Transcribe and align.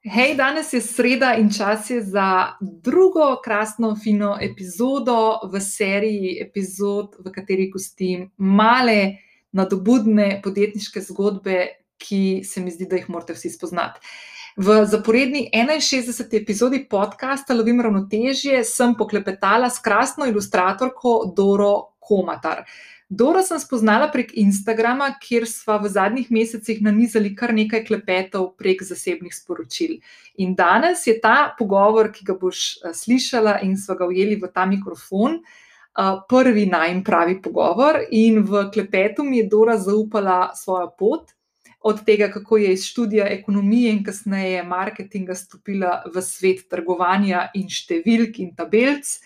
Hej, 0.00 0.34
danes 0.34 0.72
je 0.72 0.80
sreda 0.80 1.34
in 1.36 1.50
čas 1.52 1.90
je 1.90 2.02
za 2.02 2.56
drugo 2.60 3.36
krasno, 3.44 3.96
fino 4.04 4.38
epizodo 4.40 5.40
v 5.52 5.60
seriji 5.60 6.38
epizod, 6.40 7.18
v 7.20 7.32
kateri 7.32 7.66
gostim 7.68 8.30
male, 8.36 9.18
nadobudne 9.52 10.40
podjetniške 10.44 11.02
zgodbe, 11.04 11.66
ki 12.00 12.40
se 12.48 12.64
mi 12.64 12.72
zdi, 12.72 12.88
da 12.88 12.96
jih 12.96 13.10
morate 13.12 13.36
vsi 13.36 13.50
spoznati. 13.52 14.00
V 14.56 14.78
zaporedni 14.88 15.50
61. 15.52 16.40
epizodi 16.42 16.80
podcasta 16.88 17.54
Lovim 17.54 17.84
ravnotežje 17.84 18.64
sem 18.64 18.96
poklepetala 18.96 19.68
s 19.68 19.84
krasno 19.84 20.24
ilustratorko 20.24 21.34
Doro 21.36 21.92
Komatar. 22.00 22.64
Dora 23.10 23.40
sem 23.42 23.58
spoznala 23.58 24.06
prek 24.06 24.28
Instagrama, 24.38 25.08
kjer 25.18 25.42
smo 25.50 25.80
v 25.82 25.88
zadnjih 25.90 26.28
mesecih 26.30 26.78
nanizali 26.78 27.32
kar 27.34 27.50
nekaj 27.50 27.82
klepetov 27.88 28.52
prek 28.54 28.84
zasebnih 28.86 29.34
sporočil. 29.34 29.96
In 30.38 30.52
danes 30.54 31.02
je 31.08 31.16
ta 31.18 31.50
pogovor, 31.58 32.12
ki 32.14 32.22
ga 32.28 32.36
boš 32.38 32.60
eh, 32.78 32.94
slišala 32.94 33.56
in 33.66 33.74
smo 33.74 33.96
ga 33.98 34.06
ujeli 34.06 34.36
v 34.38 34.52
ta 34.54 34.62
mikrofon, 34.62 35.40
eh, 35.42 36.12
prvi 36.30 36.68
najmanj 36.70 37.02
pravi 37.02 37.36
pogovor. 37.42 37.98
In 38.14 38.44
v 38.46 38.68
klepetu 38.70 39.26
mi 39.26 39.42
je 39.42 39.48
Dora 39.50 39.74
zaupala 39.74 40.54
svojo 40.54 40.94
pot. 40.94 41.34
Od 41.82 42.04
tega, 42.06 42.30
kako 42.30 42.62
je 42.62 42.72
iz 42.76 42.86
študija 42.92 43.26
ekonomije 43.26 43.90
in 43.90 44.04
kasneje 44.06 44.62
marketinga 44.62 45.34
stopila 45.34 46.04
v 46.14 46.22
svet 46.22 46.68
trgovanja 46.70 47.48
in 47.58 47.66
številk 47.66 48.38
in 48.38 48.54
tabelc, 48.54 49.18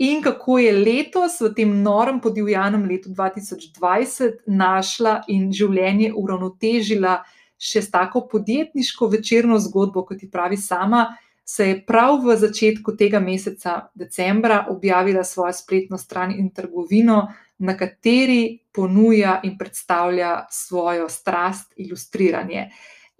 in 0.00 0.22
kako 0.24 0.58
je 0.58 0.72
letos, 0.72 1.40
v 1.40 1.52
tem 1.54 1.72
norem 1.82 2.20
podivjanem 2.20 2.86
letu 2.88 3.12
2020, 3.12 4.46
našla 4.46 5.20
in 5.28 5.50
življenje 5.52 6.14
uravnotežila 6.16 7.18
še 7.60 7.82
s 7.84 7.92
tako 7.92 8.24
podjetniško 8.30 9.10
večerno 9.12 9.58
zgodbo, 9.60 10.06
kot 10.08 10.22
ji 10.22 10.30
pravi 10.32 10.56
sama. 10.56 11.10
Se 11.44 11.66
je 11.68 11.80
prav 11.84 12.22
v 12.24 12.36
začetku 12.38 12.94
tega 12.96 13.20
meseca, 13.20 13.90
decembra, 13.94 14.64
objavila 14.70 15.24
svojo 15.24 15.52
spletno 15.52 15.98
stran 15.98 16.32
in 16.32 16.48
trgovino, 16.54 17.26
na 17.60 17.74
kateri 17.76 18.60
ponuja 18.72 19.40
in 19.44 19.58
predstavlja 19.58 20.46
svojo 20.50 21.08
strast, 21.12 21.74
ilustriranje. 21.76 22.70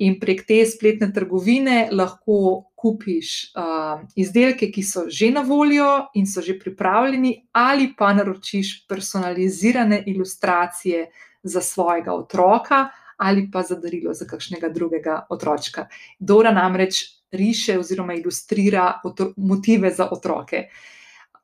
In 0.00 0.16
prek 0.20 0.46
te 0.48 0.62
spletne 0.64 1.10
trgovine 1.12 1.90
lahko 1.92 2.70
kupiš 2.80 3.52
uh, 3.52 4.00
izdelke, 4.16 4.70
ki 4.72 4.82
so 4.82 5.04
že 5.12 5.28
na 5.34 5.42
voljo 5.44 5.90
in 6.16 6.26
so 6.26 6.40
že 6.40 6.56
pripravljeni, 6.58 7.34
ali 7.52 7.90
pa 7.98 8.14
naročiš 8.16 8.86
personalizirane 8.88 10.02
ilustracije 10.06 11.10
za 11.42 11.60
svojega 11.60 12.14
otroka 12.14 12.88
ali 13.20 13.50
pa 13.52 13.62
za 13.62 13.76
darilo 13.76 14.14
za 14.14 14.24
kakšnega 14.24 14.68
drugega 14.68 15.26
otroka. 15.28 15.86
Dora 16.18 16.52
namreč 16.52 17.02
riše 17.32 17.78
oziroma 17.78 18.14
ilustrira 18.14 19.00
motive 19.36 19.90
za 19.90 20.08
otroke. 20.10 20.68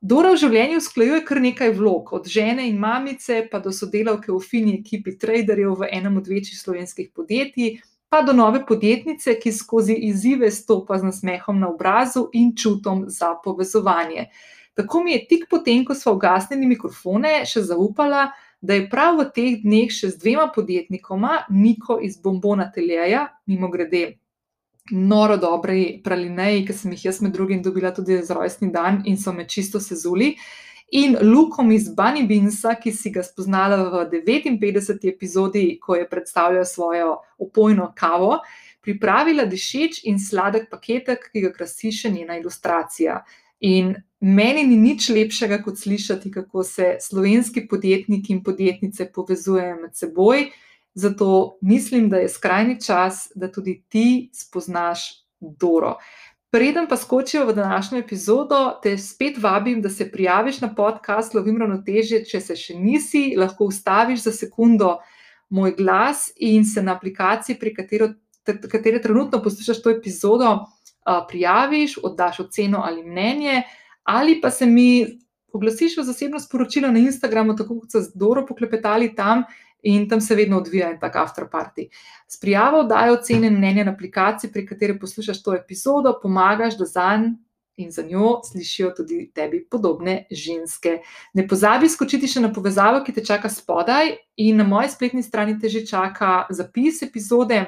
Dora 0.00 0.30
v 0.32 0.40
življenju 0.40 0.78
usklajuje 0.80 1.24
kar 1.28 1.40
nekaj 1.40 1.74
vlog, 1.76 2.12
od 2.16 2.28
žene 2.32 2.64
in 2.68 2.78
mamice, 2.80 3.42
pa 3.50 3.60
do 3.60 3.72
sodelavke 3.72 4.32
v 4.32 4.40
fini 4.40 4.78
ekipi 4.80 5.18
traderjev 5.18 5.76
v 5.82 5.90
enem 5.92 6.16
od 6.16 6.28
večjih 6.32 6.58
slovenskih 6.58 7.10
podjetij, 7.14 7.76
pa 8.16 8.22
do 8.22 8.32
nove 8.32 8.66
podjetnice, 8.66 9.34
ki 9.40 9.52
skozi 9.52 9.92
izzive 9.92 10.50
stopa 10.50 10.96
z 10.98 11.04
nasmehom 11.04 11.58
na 11.60 11.68
obrazu 11.68 12.30
in 12.32 12.54
čutom 12.56 13.04
za 13.08 13.34
povezovanje. 13.44 14.30
Tako 14.74 15.02
mi 15.02 15.12
je 15.12 15.26
tik 15.28 15.44
potem, 15.50 15.84
ko 15.84 15.94
smo 15.94 16.14
ugasnili 16.16 16.66
mikrofone, 16.66 17.42
še 17.44 17.60
zaupala, 17.68 18.30
da 18.60 18.78
je 18.78 18.86
prav 18.88 19.20
v 19.20 19.26
teh 19.36 19.58
dneh 19.60 19.92
še 19.92 20.14
z 20.14 20.20
dvema 20.22 20.48
podjetnikoma, 20.54 21.42
Niko 21.52 21.98
iz 22.00 22.16
Bombona 22.16 22.70
Teleja, 22.72 23.26
mimo 23.46 23.68
grede. 23.68 24.16
Noro 24.96 25.36
dobri 25.36 26.00
pralineji, 26.04 26.64
ki 26.64 26.72
sem 26.72 26.96
jih 26.96 27.10
jaz 27.10 27.20
med 27.20 27.36
drugim 27.36 27.60
dobila 27.60 27.92
tudi 27.92 28.22
za 28.24 28.38
rojstni 28.38 28.70
dan 28.72 29.02
in 29.04 29.20
so 29.20 29.32
me 29.32 29.44
čisto 29.44 29.80
sezuli. 29.80 30.38
In 30.90 31.16
Lukom 31.20 31.72
iz 31.72 31.88
Bunny 31.88 32.22
Beansa, 32.28 32.76
ki 32.78 32.92
si 32.94 33.10
ga 33.10 33.24
spoznala 33.26 34.06
v 34.06 34.20
59. 34.22 35.08
epizodi, 35.10 35.78
ko 35.82 35.96
je 35.98 36.06
predstavljal 36.08 36.64
svojo 36.64 37.16
opojno 37.38 37.90
kavo, 37.96 38.38
pripravila 38.86 39.44
dišeč 39.50 40.04
in 40.06 40.20
sladek 40.22 40.70
paketek, 40.70 41.26
ki 41.32 41.42
ga 41.42 41.50
krasi 41.56 41.90
še 41.90 42.12
njena 42.14 42.38
ilustracija. 42.38 43.24
In 43.66 43.96
meni 44.20 44.62
ni 44.68 44.76
nič 44.78 45.08
lepšega, 45.10 45.58
kot 45.64 45.80
slišati, 45.82 46.30
kako 46.30 46.62
se 46.62 46.94
slovenski 47.02 47.66
podjetniki 47.66 48.36
in 48.36 48.44
podjetnice 48.46 49.10
povezujejo 49.10 49.80
med 49.82 49.98
seboj. 49.98 50.50
Zato 50.94 51.58
mislim, 51.66 52.08
da 52.08 52.22
je 52.22 52.30
skrajni 52.30 52.78
čas, 52.80 53.26
da 53.34 53.50
tudi 53.50 53.82
ti 53.88 54.30
spoznaš 54.32 55.26
Doro. 55.40 55.96
Preden 56.50 56.86
pa 56.88 56.96
skočijo 56.96 57.46
v 57.46 57.52
današnjo 57.52 57.98
epizodo, 57.98 58.78
te 58.82 58.98
spet 58.98 59.38
vabim, 59.38 59.82
da 59.82 59.90
se 59.90 60.10
prijaviš 60.10 60.60
na 60.60 60.74
podcast 60.74 61.34
Lovim 61.34 61.58
ravnotežje, 61.58 62.24
če 62.24 62.40
se 62.40 62.56
še 62.56 62.76
nisi, 62.78 63.34
lahko 63.36 63.66
ustaviš 63.66 64.22
za 64.28 64.32
sekundo 64.32 64.96
moj 65.50 65.74
glas 65.78 66.30
in 66.36 66.64
se 66.64 66.82
na 66.82 66.94
aplikaciji, 66.94 67.58
pri 67.58 67.74
katero, 67.74 68.08
kateri 68.44 69.02
trenutno 69.02 69.42
poslušaš 69.42 69.82
to 69.82 69.90
epizodo, 69.90 70.58
prijaviš, 71.28 71.98
oddaš 72.02 72.40
oceno 72.40 72.82
ali 72.84 73.02
mnenje, 73.02 73.62
ali 74.02 74.40
pa 74.40 74.50
se 74.50 74.66
mi 74.66 75.06
oglasiš 75.52 75.98
v 75.98 76.02
zasebno 76.02 76.40
sporočilo 76.40 76.90
na 76.92 76.98
Instagramu, 76.98 77.56
tako 77.56 77.80
kot 77.80 77.90
so 77.90 78.00
z 78.00 78.14
Doro 78.14 78.46
poklepetali 78.46 79.14
tam 79.14 79.42
in 79.86 80.08
tam 80.08 80.20
se 80.20 80.34
vedno 80.34 80.58
odvija 80.58 80.90
en 80.90 80.98
tak 81.00 81.16
afterparty. 81.16 81.88
S 82.28 82.40
prijavo 82.40 82.82
dajo 82.82 83.14
ocene 83.14 83.46
in 83.46 83.58
mnenja 83.58 83.84
na 83.84 83.92
aplikaciji, 83.92 84.52
pri 84.52 84.66
kateri 84.66 84.98
poslušaš 84.98 85.42
to 85.42 85.54
epizodo, 85.54 86.18
pomagaš, 86.22 86.78
da 86.78 86.84
za 86.84 87.16
njo 87.16 87.34
in 87.76 87.90
za 87.90 88.02
njo 88.02 88.40
slišijo 88.44 88.90
tudi 88.96 89.30
tebi 89.34 89.66
podobne 89.70 90.26
ženske. 90.30 90.98
Ne 91.34 91.48
pozabi 91.48 91.88
skočiti 91.88 92.28
še 92.28 92.40
na 92.40 92.52
povezavo, 92.52 93.02
ki 93.04 93.12
te 93.12 93.24
čaka 93.24 93.50
spodaj, 93.52 94.14
in 94.36 94.56
na 94.56 94.64
moji 94.64 94.88
spletni 94.94 95.22
strani 95.22 95.58
te 95.60 95.68
že 95.68 95.84
čaka 95.86 96.46
zapis 96.50 97.02
epizode. 97.02 97.60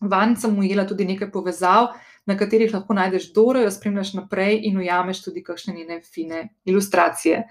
Van 0.00 0.36
sem 0.36 0.58
ujela 0.58 0.84
tudi 0.88 1.04
nekaj 1.04 1.30
povezav, 1.32 1.94
na 2.26 2.36
katerih 2.36 2.72
lahko 2.72 2.94
najdeš 2.94 3.32
Doro, 3.32 3.60
jo 3.64 3.70
spremljaš 3.70 4.14
naprej 4.14 4.60
in 4.68 4.76
ujameš 4.78 5.24
tudi 5.24 5.42
kakšne 5.44 5.74
njene 5.74 6.00
fine 6.04 6.48
ilustracije. 6.64 7.46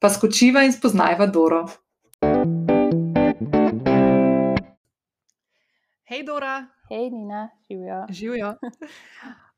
Pa 0.00 0.10
skočiva 0.10 0.64
in 0.64 0.72
spoznajva 0.72 1.26
Doro. 1.26 1.66
Hej, 6.08 6.22
Dora. 6.24 6.66
Hej, 6.88 7.10
Nina, 7.10 7.50
živijo. 7.70 8.06
Živijo. 8.08 8.54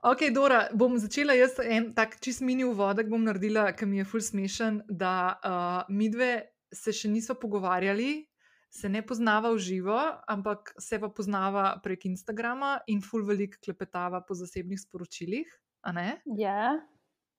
Ok, 0.03 0.19
Dora, 0.35 0.69
bom 0.75 0.99
začela 0.99 1.37
jaz 1.39 1.59
en 1.63 1.93
tak 1.95 2.17
čist 2.25 2.43
mini 2.43 2.65
uvodek, 2.67 3.07
bom 3.07 3.23
naredila, 3.23 3.69
ki 3.71 3.87
mi 3.87 4.01
je 4.01 4.07
ful 4.09 4.23
smešen, 4.25 4.81
da 4.89 5.13
uh, 5.39 5.95
mi 5.95 6.09
dve 6.11 6.31
se 6.75 6.91
še 6.91 7.11
nismo 7.13 7.37
pogovarjali, 7.39 8.25
se 8.67 8.91
ne 8.91 9.03
poznava 9.07 9.53
v 9.55 9.63
živo, 9.63 9.99
ampak 10.27 10.75
se 10.83 10.99
pa 10.99 11.13
poznava 11.15 11.77
prek 11.85 12.09
Instagrama 12.11 12.81
in 12.91 12.99
ful 12.99 13.23
velik 13.29 13.61
klepetava 13.63 14.25
po 14.27 14.35
zasebnih 14.35 14.81
sporočilih. 14.83 15.47
Ja. 16.35 16.81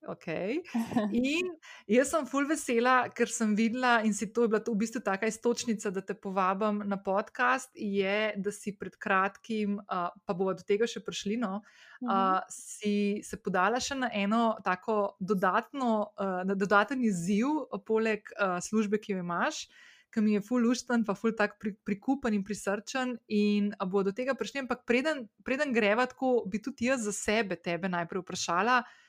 Okay. 0.07 0.61
In 1.13 1.51
jaz 1.85 2.09
sem 2.09 2.25
full 2.25 2.47
vesela, 2.49 3.05
ker 3.13 3.29
sem 3.29 3.53
videla, 3.57 3.99
in 4.01 4.15
si 4.17 4.31
to 4.33 4.47
je 4.47 4.49
bila 4.49 4.61
to 4.63 4.73
v 4.73 4.81
bistvu 4.81 5.01
taka 5.05 5.29
istočnica, 5.29 5.91
da 5.93 6.01
te 6.01 6.15
povabim 6.17 6.81
na 6.89 6.97
podcast. 6.97 7.69
Je, 7.75 8.33
da 8.37 8.51
si 8.51 8.73
pred 8.73 8.97
kratkim, 8.97 9.77
uh, 9.85 10.09
pa 10.25 10.33
bomo 10.33 10.55
do 10.57 10.65
tega 10.65 10.89
še 10.89 11.03
prišli, 11.05 11.37
no, 11.41 11.61
uh, 12.01 12.41
si 12.49 13.21
se 13.21 13.37
podala 13.37 13.77
še 13.77 13.99
na 14.01 14.09
eno 14.09 14.57
tako 14.65 15.19
dodatno, 15.19 16.09
uh, 16.17 16.41
na 16.49 16.57
dodaten 16.57 17.05
izziv, 17.05 17.69
poleg 17.85 18.25
uh, 18.39 18.57
službe, 18.57 18.97
ki 18.97 19.17
jo 19.17 19.21
imaš. 19.21 19.67
Ki 20.11 20.19
mi 20.19 20.33
je 20.33 20.41
ful 20.43 20.65
ušten, 20.67 21.05
pa 21.07 21.13
ful 21.15 21.31
tak 21.37 21.55
pri, 21.61 21.71
prikupen 21.87 22.33
in 22.35 22.41
prisrčen, 22.43 23.13
in 23.31 23.69
bo 23.87 24.01
do 24.03 24.11
tega 24.11 24.33
prišli. 24.35 24.65
Ampak 24.65 24.81
preden, 24.83 25.29
preden 25.45 25.71
greva 25.71 26.03
tako, 26.09 26.41
bi 26.49 26.59
tudi 26.59 26.89
jaz 26.89 27.05
za 27.05 27.13
sebe 27.15 27.55
tebe 27.55 27.87
najprej 27.87 28.25
vprašala, 28.25 28.81
uh, 28.81 29.00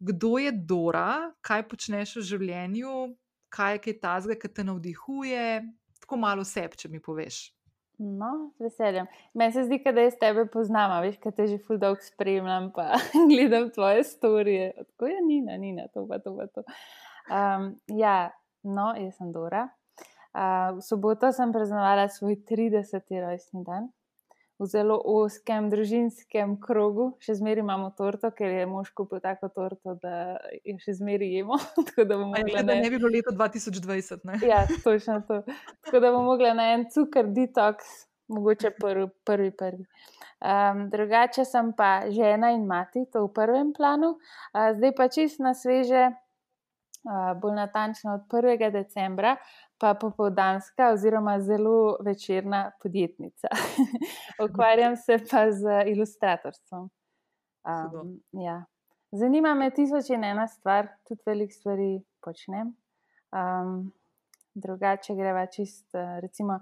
kdo 0.00 0.38
je 0.38 0.52
Dora, 0.52 1.30
kaj 1.44 1.66
počneš 1.68 2.16
v 2.16 2.26
življenju, 2.32 2.96
kaj 3.52 3.76
je 3.76 3.80
kaj 3.86 3.96
tazga, 4.00 4.36
ki 4.40 4.48
te 4.48 4.64
navdihuje. 4.64 5.46
Tako 6.00 6.18
malo 6.20 6.44
sebe, 6.48 6.78
če 6.80 6.88
mi 6.88 7.02
poveš. 7.04 7.50
No, 8.00 8.48
z 8.56 8.64
veseljem. 8.64 9.10
Meni 9.36 9.52
se 9.52 9.66
zdi, 9.66 9.76
da 9.84 10.06
jaz 10.06 10.16
tebe 10.16 10.46
poznam, 10.48 10.94
veš, 11.04 11.18
kaj 11.20 11.34
te 11.36 11.46
že 11.50 11.58
fuldog 11.66 12.00
spremljam, 12.00 12.70
pa 12.72 12.96
gledam 13.30 13.68
tvoje 13.74 14.06
storije. 14.08 14.72
Tako 14.78 15.10
je, 15.12 15.20
Nina, 15.26 15.58
Nina, 15.60 15.84
to 15.92 16.06
pa 16.08 16.18
to. 16.18 16.32
Pa 16.38 16.48
to. 16.48 16.64
Um, 17.28 17.74
ja, 17.92 18.30
no, 18.64 18.94
jaz 18.96 19.20
sem 19.20 19.34
Dora. 19.36 19.68
Uh, 20.30 20.78
v 20.78 20.84
soboto 20.86 21.28
sem 21.34 21.52
praznovala 21.52 22.08
svoj 22.08 22.38
30. 22.48 23.04
rojstni 23.20 23.66
dan 23.66 23.90
v 24.60 24.66
zelo 24.68 24.98
oskem 25.00 25.70
družinskem 25.72 26.58
krogu, 26.60 27.14
še 27.24 27.38
zmeraj 27.38 27.64
imamo 27.64 27.88
torto, 27.96 28.28
ker 28.36 28.52
je 28.58 28.66
mož 28.68 28.90
kupil 28.92 29.22
tako 29.24 29.48
torto, 29.48 29.96
da 30.02 30.36
jo 30.68 30.76
še 30.82 30.98
zmeraj 31.00 31.32
jemo. 31.38 31.56
da 31.96 32.04
je, 32.04 32.62
ne... 32.62 32.76
ne 32.84 32.90
bi 32.92 32.98
bilo 32.98 33.08
leto 33.08 33.32
2020. 33.32 34.28
Ne? 34.28 34.36
ja, 34.44 34.66
točno 34.84 35.22
to. 35.24 35.42
Tako 35.88 35.96
da 35.96 36.12
bomo 36.12 36.28
mogli 36.28 36.52
na 36.54 36.74
en 36.76 36.86
cukor 36.92 37.32
detox 37.32 38.04
mogoče 38.30 38.70
prvi, 38.76 39.08
prvi. 39.24 39.50
prvi. 39.56 39.84
Um, 40.40 40.86
drugače 40.90 41.44
sem 41.44 41.72
pa 41.76 42.08
žena 42.08 42.50
in 42.56 42.64
mati, 42.66 43.04
to 43.12 43.26
v 43.26 43.32
prvem 43.36 43.74
planu, 43.76 44.14
uh, 44.16 44.70
zdaj 44.76 44.94
pa 44.96 45.08
čist 45.12 45.40
na 45.44 45.52
sveže, 45.52 46.06
uh, 46.14 47.32
bolj 47.40 47.58
natančno 47.58 48.14
od 48.14 48.24
1. 48.32 48.70
decembra, 48.72 49.36
pa 49.80 49.94
popoldanska 49.94 50.90
oziroma 50.92 51.40
zelo 51.40 51.96
večerna 52.04 52.70
podjetnica. 52.82 53.48
Ukvarjam 54.44 54.96
se 54.96 55.18
pa 55.30 55.52
z 55.52 55.62
ilustratorstvom. 55.86 56.90
Um, 57.64 58.20
ja. 58.32 58.64
Zanima 59.12 59.54
me 59.54 59.70
tisoč 59.70 60.10
in 60.10 60.24
ena 60.24 60.46
stvar, 60.48 60.88
tudi 61.08 61.22
veliko 61.26 61.52
stvari 61.52 62.02
počnem. 62.24 62.74
Um, 63.32 63.92
drugače 64.54 65.14
greva 65.14 65.46
čist, 65.46 65.88
recimo, 66.20 66.60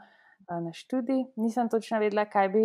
na 0.49 0.73
študij. 0.73 1.25
Nisem 1.37 1.69
točno 1.69 1.99
vedela, 1.99 2.25
kaj 2.25 2.49
bi, 2.49 2.65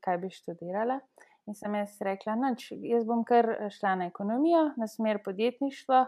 kaj 0.00 0.18
bi 0.18 0.30
študirala. 0.30 0.98
In 1.46 1.54
sem 1.54 1.74
jaz 1.74 1.96
rekla, 2.00 2.36
da 2.38 2.52
jaz 2.86 3.06
bom 3.06 3.24
kar 3.24 3.48
šla 3.70 3.94
na 3.94 4.06
ekonomijo, 4.06 4.70
na 4.76 4.86
smer 4.86 5.18
podjetništva, 5.24 6.04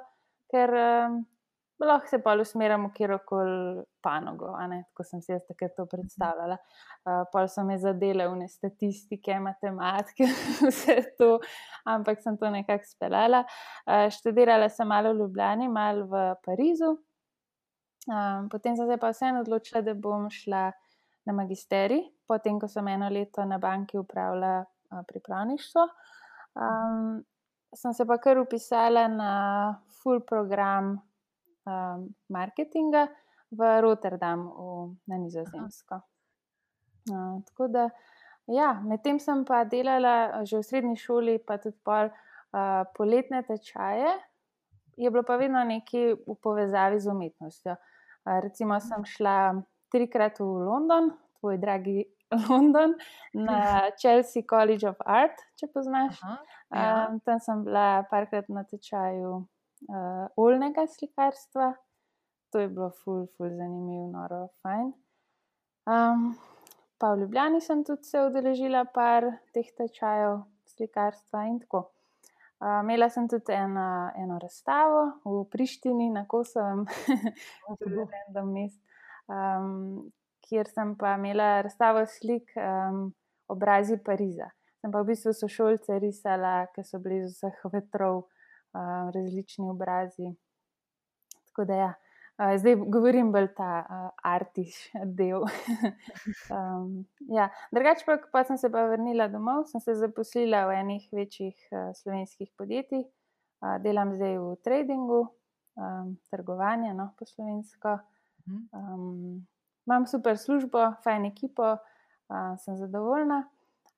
ker 0.50 0.74
um, 0.78 1.24
lahko 1.80 2.08
se 2.08 2.18
pa 2.22 2.34
usmerim 2.40 2.86
v 2.86 2.92
kjerkoli 2.94 3.82
panogo. 4.02 4.52
Tako 4.56 5.04
sem 5.04 5.22
si 5.22 5.32
jaz 5.32 5.42
takrat 5.48 5.74
to 5.76 5.86
predstavljala. 5.90 6.58
Uh, 7.04 7.24
pol 7.32 7.48
so 7.48 7.64
me 7.64 7.78
zadele 7.78 8.28
v 8.28 8.36
ne 8.42 8.48
statistike, 8.48 9.38
matematike, 9.40 10.28
vse 10.70 10.96
to, 11.18 11.38
ampak 11.84 12.22
sem 12.22 12.38
to 12.38 12.50
nekako 12.50 12.86
speljala. 12.88 13.44
Uh, 13.86 14.06
študirala 14.10 14.68
sem 14.68 14.88
malo 14.88 15.12
v 15.12 15.24
Ljubljani, 15.24 15.68
malo 15.68 16.06
v 16.06 16.24
Parizu. 16.44 16.94
Um, 18.04 18.48
potem 18.52 18.76
sem 18.76 18.88
se 18.88 18.96
pa 19.00 19.10
vseeno 19.10 19.40
odločila, 19.40 19.80
da 19.82 19.94
bom 19.94 20.28
šla 20.30 20.70
na 21.24 21.32
magisterij, 21.32 22.04
potem 22.28 22.58
ko 22.60 22.68
sem 22.68 22.88
eno 22.92 23.08
leto 23.08 23.44
na 23.48 23.58
banki 23.58 23.98
upravljala 23.98 24.58
uh, 24.64 25.04
pripravništvo. 25.08 25.88
Um, 26.54 27.24
sem 27.74 27.94
se 27.96 28.06
pa 28.06 28.18
kar 28.22 28.38
upisala 28.38 29.08
na 29.08 29.32
full 30.02 30.20
program 30.20 30.98
um, 31.66 32.08
marketinga 32.28 33.08
v 33.50 33.80
Rotterdam, 33.80 34.48
v, 34.48 34.96
na 35.06 35.16
Nizozemsko. 35.18 36.00
Uh, 37.10 37.40
tako 37.48 37.68
da, 37.68 37.88
ja, 38.46 38.80
medtem 38.84 39.20
sem 39.20 39.44
pa 39.44 39.64
delala 39.68 40.44
že 40.44 40.60
v 40.60 40.64
srednji 40.64 40.96
šoli, 40.96 41.38
pa 41.38 41.60
tudi 41.60 41.76
pol 41.84 42.08
uh, 42.08 42.84
poletne 42.96 43.44
tečaje. 43.44 44.08
Je 44.96 45.10
bilo 45.10 45.26
pa 45.26 45.36
vedno 45.36 45.60
nekaj 45.66 46.22
v 46.22 46.36
povezavi 46.38 47.00
z 47.00 47.10
umetnostjo. 47.10 47.76
Uh, 48.24 48.40
Recimo, 48.40 48.80
sem 48.80 49.04
šla 49.04 49.60
trikrat 49.92 50.40
v 50.40 50.48
London, 50.64 51.12
tvoj 51.40 51.60
dragi 51.60 52.08
London, 52.48 52.96
na 53.36 53.58
Chelsea 54.00 54.42
College 54.42 54.88
of 54.88 54.96
Art, 55.04 55.36
če 55.60 55.68
poznaš. 55.68 56.16
Aha, 56.24 56.38
ja. 56.72 56.92
um, 57.12 57.20
tam 57.20 57.38
sem 57.38 57.60
bila 57.66 58.02
parkrat 58.08 58.48
na 58.48 58.64
tečaju 58.64 59.44
uh, 59.44 59.53
oljnega 60.36 60.86
slikarstva. 60.86 61.72
To 62.52 62.60
je 62.62 62.68
bilo 62.68 62.90
ful, 62.90 63.26
ful, 63.36 63.50
zanimivo, 63.50 64.06
noro, 64.12 64.46
fajn. 64.62 64.92
Um, 65.90 66.28
pa 66.98 67.12
v 67.12 67.24
Ljubljani 67.24 67.60
sem 67.60 67.82
tudi 67.84 68.06
se 68.08 68.22
udeležila 68.22 68.84
par 68.94 69.26
teh 69.52 69.68
tečajev 69.76 70.44
slikarstva 70.74 71.44
in 71.50 71.58
tako. 71.64 71.88
Imela 72.82 73.10
sem 73.10 73.28
tudi 73.28 73.52
eno, 73.52 74.10
eno 74.16 74.38
razstavo 74.38 75.02
v 75.24 75.44
Prištini, 75.50 76.10
na 76.10 76.24
Kosovem, 76.28 76.86
zelo 77.80 78.06
random 78.08 78.52
mest, 78.52 78.80
um, 79.28 80.12
kjer 80.46 80.70
sem 80.70 80.94
pa 80.96 81.16
imela 81.18 81.60
razstavo 81.66 82.06
slik 82.06 82.54
um, 82.56 83.10
obrazi 83.48 83.98
Pariza. 84.04 84.48
Sem 84.80 84.92
pa 84.92 85.02
v 85.02 85.12
bistvu 85.12 85.34
sošolce 85.36 85.98
risala, 86.00 86.66
ki 86.72 86.84
so 86.84 87.00
bili 87.04 87.20
z 87.26 87.34
vseh 87.34 87.60
vetrov, 87.72 88.22
um, 88.22 88.43
različni 89.14 89.70
obrazi. 89.70 90.34
Tako 91.46 91.64
da 91.64 91.74
ja. 91.74 91.92
Zdaj 92.58 92.74
govorim 92.90 93.28
bolj 93.32 93.46
ta 93.54 93.84
uh, 93.86 94.08
artiš 94.26 94.74
del. 95.04 95.44
um, 96.56 97.04
ja. 97.30 97.48
Drugače, 97.70 98.02
pa, 98.06 98.16
pa 98.32 98.42
sem 98.44 98.58
se 98.58 98.70
pa 98.74 98.82
vrnila 98.90 99.28
domov, 99.30 99.68
sem 99.70 99.80
se 99.80 99.94
zaposlila 99.94 100.64
v 100.66 100.80
enih 100.80 101.04
večjih 101.14 101.54
uh, 101.70 101.92
slovenskih 101.94 102.50
podjetjih, 102.58 103.06
uh, 103.06 103.76
delam 103.86 104.16
zdaj 104.18 104.34
v 104.42 104.50
tradingu, 104.66 105.20
um, 105.78 106.16
trgovanje, 106.34 106.90
no, 106.98 107.12
po 107.18 107.28
slovensko. 107.30 108.00
Um, 108.50 109.46
imam 109.86 110.06
super 110.10 110.38
službo, 110.38 110.90
fajn 111.06 111.30
ekipo, 111.30 111.76
uh, 111.76 112.58
sem 112.58 112.76
zadovoljna. 112.82 113.44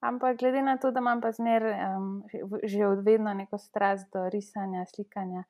Ampak 0.07 0.39
glede 0.41 0.63
na 0.63 0.77
to, 0.79 0.91
da 0.95 1.03
imam 1.03 1.21
pa 1.21 1.33
zmer 1.33 1.65
um, 1.67 2.25
že 2.63 2.87
od 2.87 3.05
vedno 3.05 3.35
neko 3.35 3.59
strast 3.59 4.13
do 4.13 4.29
risanja, 4.31 4.85
slikanja, 4.95 5.45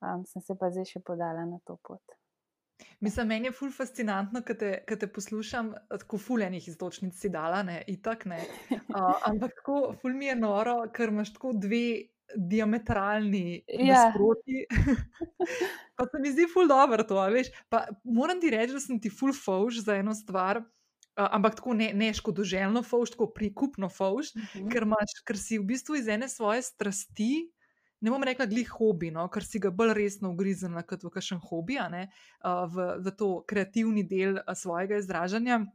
um, 0.00 0.24
sem 0.26 0.42
se 0.42 0.56
pa 0.58 0.70
zdaj 0.72 0.88
še 0.94 1.04
podala 1.04 1.44
na 1.48 1.60
to 1.64 1.76
pot. 1.82 2.02
Mislim, 3.00 3.28
meni 3.28 3.48
je 3.50 3.54
ful 3.54 3.70
fascinantno, 3.74 4.42
ko 4.46 4.54
te, 4.58 4.70
te 4.86 5.06
poslušam, 5.10 5.72
tako 5.90 6.18
fuljenih 6.18 6.68
istočnic 6.70 7.18
si 7.18 7.30
dala, 7.30 7.62
ne, 7.66 7.82
itak 7.86 8.26
ne. 8.30 8.42
Uh, 8.88 9.12
ampak 9.28 9.52
tako 9.58 9.92
ful 10.00 10.14
mi 10.16 10.30
je 10.30 10.34
noro, 10.38 10.78
ker 10.94 11.10
imaš 11.12 11.34
tako 11.34 11.50
dve 11.52 12.08
diametralni 12.34 13.64
ja. 13.68 14.06
nasproti. 14.08 14.64
pa 15.96 16.06
se 16.08 16.20
mi 16.22 16.32
zdi 16.32 16.46
ful 16.52 16.68
dobro 16.68 17.04
to, 17.04 17.20
veš. 17.32 17.50
Pa 17.68 17.84
moram 18.04 18.40
ti 18.40 18.50
reči, 18.50 18.72
da 18.72 18.80
sem 18.80 19.00
ti 19.00 19.12
ful 19.12 19.34
fauš 19.36 19.82
za 19.84 19.98
eno 20.00 20.14
stvar. 20.16 20.62
Ampak 21.18 21.58
tako 21.58 21.74
ne, 21.74 21.90
ne 21.94 22.12
škodoželjno 22.14 22.82
fauš, 22.86 23.16
tako 23.16 23.26
prikupno 23.34 23.88
fauš, 23.88 24.34
uh. 24.34 24.42
-huh. 24.42 24.72
ker, 24.72 24.86
imaš, 24.86 25.18
ker 25.26 25.38
si 25.38 25.58
v 25.58 25.64
bistvu 25.72 25.96
iz 25.98 26.08
ene 26.08 26.28
svoje 26.28 26.62
strasti, 26.62 27.50
ne 28.00 28.10
bom 28.10 28.22
rekla, 28.22 28.46
glih 28.46 28.68
hobi, 28.70 29.10
no, 29.10 29.26
ker 29.28 29.44
si 29.44 29.58
ga 29.58 29.70
bolj 29.70 29.94
resno 29.98 30.30
ugriznila 30.30 30.82
kot 30.82 31.02
v 31.04 31.10
kakšen 31.10 31.40
hobi, 31.50 31.78
ne, 31.90 32.08
v, 32.44 32.86
v 33.02 33.14
to 33.18 33.42
kreativni 33.46 34.06
del 34.06 34.38
svojega 34.54 35.02
izražanja. 35.02 35.66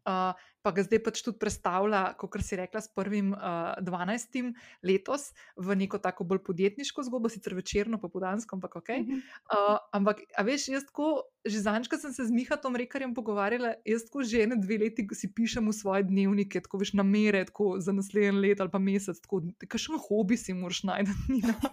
Uh, 0.00 0.32
pa 0.62 0.72
ga 0.76 0.84
zdaj 0.84 1.00
pač 1.04 1.22
tudi 1.24 1.40
predstavlja, 1.40 2.02
kot 2.20 2.36
si 2.44 2.58
rekla, 2.58 2.82
s 2.84 2.92
prvim 2.92 3.32
uh, 3.32 3.72
12. 3.80 4.52
letos 4.84 5.30
v 5.56 5.76
neko 5.84 6.00
tako 6.02 6.26
bolj 6.28 6.42
podjetniško 6.44 7.04
zgodbo, 7.08 7.30
sicer 7.32 7.56
večerno, 7.56 8.00
pa 8.00 8.10
podansko, 8.12 8.58
ampak 8.58 8.76
ok. 8.82 8.90
Uh, 9.00 9.78
ampak, 9.96 10.24
a 10.36 10.44
veš, 10.44 10.68
jaz 10.74 10.84
tako, 10.88 11.30
že 11.46 11.62
zanj, 11.64 11.88
ko 11.88 11.96
sem 11.96 12.12
se 12.12 12.26
z 12.28 12.34
Mihatom 12.34 12.76
Rekarjem 12.76 13.14
pogovarjala, 13.16 13.74
jaz 13.88 14.04
tako 14.08 14.24
že 14.28 14.44
ene 14.44 14.60
dve 14.60 14.76
leti 14.84 15.06
si 15.16 15.30
pišem 15.32 15.64
v 15.70 15.72
svoje 15.72 16.04
dnevnike, 16.04 16.60
tako 16.60 16.82
veš, 16.82 16.92
namere, 17.00 17.46
tako 17.48 17.80
za 17.80 17.96
naslednji 17.96 18.40
let 18.44 18.60
ali 18.60 18.72
pa 18.72 18.78
mesec, 18.82 19.16
tako, 19.24 19.40
kakšen 19.64 19.96
hobi 19.96 20.36
si 20.36 20.52
moraš 20.52 20.84
najti, 20.84 21.16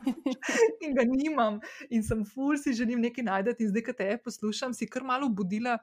in 0.88 0.96
ga 0.96 1.04
nimam. 1.04 1.60
In 1.92 2.04
sem 2.08 2.24
ful, 2.24 2.56
si 2.56 2.72
želim 2.78 3.04
nekaj 3.04 3.28
najti, 3.28 3.60
in 3.66 3.74
zdaj, 3.74 3.84
ko 3.84 3.98
te 3.98 4.10
poslušam, 4.24 4.72
si 4.72 4.88
kar 4.88 5.04
malo 5.04 5.28
budila 5.28 5.76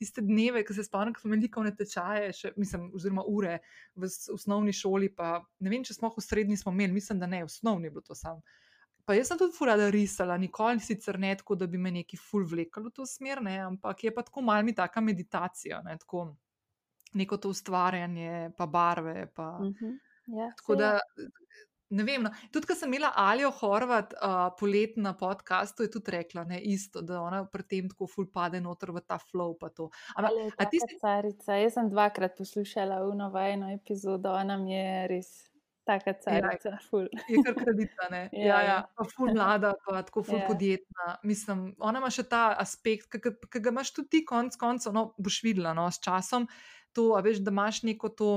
tiste 0.00 0.20
dneve, 0.24 0.64
ko 0.64 0.76
se 0.76 0.84
spomnim, 0.84 1.14
ko 1.14 1.24
smo 1.24 1.34
imeli 1.34 1.76
tečaje. 1.76 2.32
Še, 2.36 2.49
mislim, 2.56 2.90
oziroma 2.94 3.24
ure 3.26 3.58
v 3.94 4.08
osnovni 4.34 4.72
šoli. 4.72 5.12
Pa, 5.14 5.38
ne 5.60 5.70
vem, 5.70 5.84
če 5.84 5.94
smo 5.94 6.10
v 6.16 6.24
srednji 6.24 6.56
smo 6.56 6.72
imeli, 6.72 6.92
mislim, 6.92 7.20
da 7.20 7.26
ne, 7.26 7.44
v 7.44 7.50
osnovni 7.50 7.88
je 7.88 7.94
bilo 7.94 8.06
to 8.06 8.14
samo. 8.14 8.42
Pa 9.04 9.16
jaz 9.16 9.30
sem 9.30 9.38
tudi 9.40 9.56
furada 9.56 9.88
risala, 9.90 10.36
nikoli 10.38 10.80
sicer 10.80 11.18
ne 11.18 11.32
tako, 11.36 11.56
da 11.58 11.66
bi 11.66 11.78
me 11.78 11.90
neki 11.90 12.18
ful 12.20 12.44
vlekalo 12.46 12.90
v 12.90 12.94
to 12.94 13.06
smer, 13.08 13.40
ne, 13.42 13.56
ampak 13.64 14.04
je 14.04 14.14
pa 14.14 14.22
tako 14.22 14.44
malo 14.46 14.62
mi 14.62 14.74
taka 14.74 15.00
meditacija, 15.00 15.80
ne, 15.82 15.96
tako 15.98 16.28
neko 17.18 17.36
to 17.36 17.50
ustvarjanje, 17.50 18.52
pa 18.56 18.66
barve. 18.66 19.26
Pa, 19.34 19.56
uh 19.60 19.66
mhm. 19.66 19.84
-huh. 19.84 19.98
ja, 20.26 20.52
tako 20.56 20.76
da 20.76 20.98
Ne 21.90 22.04
vem. 22.06 22.22
No. 22.22 22.30
Tudi, 22.54 22.68
ko 22.70 22.74
sem 22.78 22.92
imela 22.92 23.10
Alijo 23.18 23.50
Horvat 23.60 24.14
uh, 24.14 24.52
polet 24.58 24.94
na 24.96 25.10
podkastu, 25.18 25.82
je 25.82 25.90
tudi 25.90 26.14
rekla 26.14 26.44
ne, 26.46 26.60
isto, 26.70 27.02
da 27.02 27.18
ona 27.22 27.42
pri 27.50 27.66
tem 27.66 27.88
tako 27.90 28.06
ful 28.06 28.28
pade 28.30 28.60
noter 28.62 28.92
v 28.94 29.02
ta 29.02 29.18
flow. 29.18 29.56
Ali 30.16 30.46
je 30.46 30.66
ti 30.70 30.80
si 30.84 30.98
carica? 31.00 31.58
Jaz 31.58 31.74
sem 31.74 31.90
dvakrat 31.90 32.36
poslušala 32.38 33.02
v 33.02 33.16
novajno 33.18 33.72
epizodo, 33.74 34.36
ona 34.38 34.58
mi 34.58 34.76
je 34.76 35.06
res. 35.10 35.30
Taka 35.88 36.12
ja, 36.12 36.18
carica, 36.22 36.76
ful. 36.86 37.08
Je 37.26 37.40
kar 37.42 37.56
kredita, 37.56 38.06
ne? 38.12 38.20
ja, 38.36 38.46
ja, 38.46 38.58
ja. 38.68 38.78
Pa 38.94 39.06
ful 39.10 39.32
mlada, 39.32 39.72
pa 39.82 40.04
tako 40.06 40.22
ful 40.22 40.38
ja. 40.38 40.46
podjetna. 40.46 41.16
Mislim, 41.26 41.70
ona 41.82 41.98
ima 41.98 42.10
še 42.14 42.22
ta 42.30 42.52
aspekt, 42.60 43.16
ki 43.16 43.62
ga 43.64 43.72
imaš 43.72 43.90
tudi 43.96 44.12
ti 44.12 44.20
konc 44.28 44.54
koncev, 44.60 44.94
no, 44.94 45.08
boš 45.18 45.40
videla, 45.42 45.72
no, 45.74 45.88
s 45.90 45.98
časom, 46.04 46.46
to, 46.94 47.10
veš, 47.24 47.42
da 47.42 47.50
imaš 47.50 47.82
neko 47.88 48.12
to. 48.14 48.32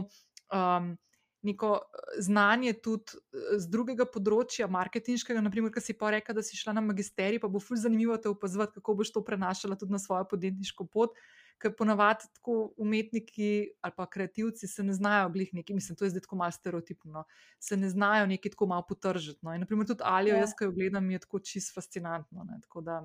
Um, 0.50 0.95
neko 1.43 1.71
eh, 1.75 2.00
znanje 2.23 2.73
tudi 2.73 3.17
eh, 3.17 3.55
z 3.59 3.69
drugega 3.71 4.07
področja, 4.09 4.67
marketinškega, 4.71 5.43
naprimer, 5.43 5.71
ki 5.73 5.83
si 5.83 5.95
pa 5.97 6.12
rekel, 6.15 6.35
da 6.38 6.43
si 6.45 6.59
šla 6.59 6.75
na 6.77 6.83
magisterij, 6.85 7.41
pa 7.43 7.51
bo 7.51 7.62
ful 7.63 7.79
zanimivo 7.79 8.17
te 8.17 8.31
opazovati, 8.31 8.79
kako 8.79 8.97
boš 9.01 9.13
to 9.15 9.23
prenašala 9.25 9.79
tudi 9.79 9.95
na 9.95 10.01
svojo 10.01 10.27
podjetniško 10.29 10.89
pot. 10.91 11.17
Ker 11.62 11.71
ponavadi 11.77 12.25
tako 12.33 12.73
umetniki 12.81 13.50
ali 13.85 13.93
pa 13.95 14.07
kreativci 14.09 14.67
se 14.67 14.83
ne 14.83 14.95
znajo 14.97 15.29
glih 15.31 15.53
neki, 15.53 15.75
mislim, 15.77 15.95
to 15.95 16.03
je 16.03 16.12
zdaj 16.12 16.25
tako 16.25 16.39
malo 16.41 16.51
stereotipno, 16.51 17.12
no, 17.21 17.23
se 17.62 17.77
ne 17.77 17.91
znajo 17.93 18.25
neki 18.27 18.51
tako 18.55 18.67
malo 18.71 18.83
potržiti. 18.89 19.39
No. 19.45 19.53
In 19.53 19.62
naprimer 19.63 19.88
tudi 19.88 20.03
Alijo, 20.03 20.35
ja. 20.35 20.43
jaz, 20.43 20.55
ki 20.57 20.65
jo 20.65 20.73
gledam, 20.75 21.12
je 21.13 21.21
tako 21.23 21.39
čist 21.39 21.75
fascinantno. 21.75 22.43
Ne, 22.50 22.57
tako 22.65 22.81
da, 22.81 22.97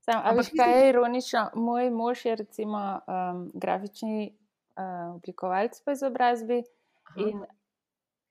Sam, 0.00 0.20
a 0.24 0.32
veš, 0.32 0.48
kaj 0.56 0.76
je 0.76 0.88
ironično? 0.88 1.42
Moj 1.54 1.90
mož 1.90 2.24
je 2.24 2.36
recimo 2.36 2.80
um, 2.80 3.50
grafični 3.54 4.30
uh, 4.32 5.14
oblikovalec 5.14 5.80
po 5.84 5.90
izobrazbi 5.90 6.62
Aha. 7.10 7.20
in 7.20 7.44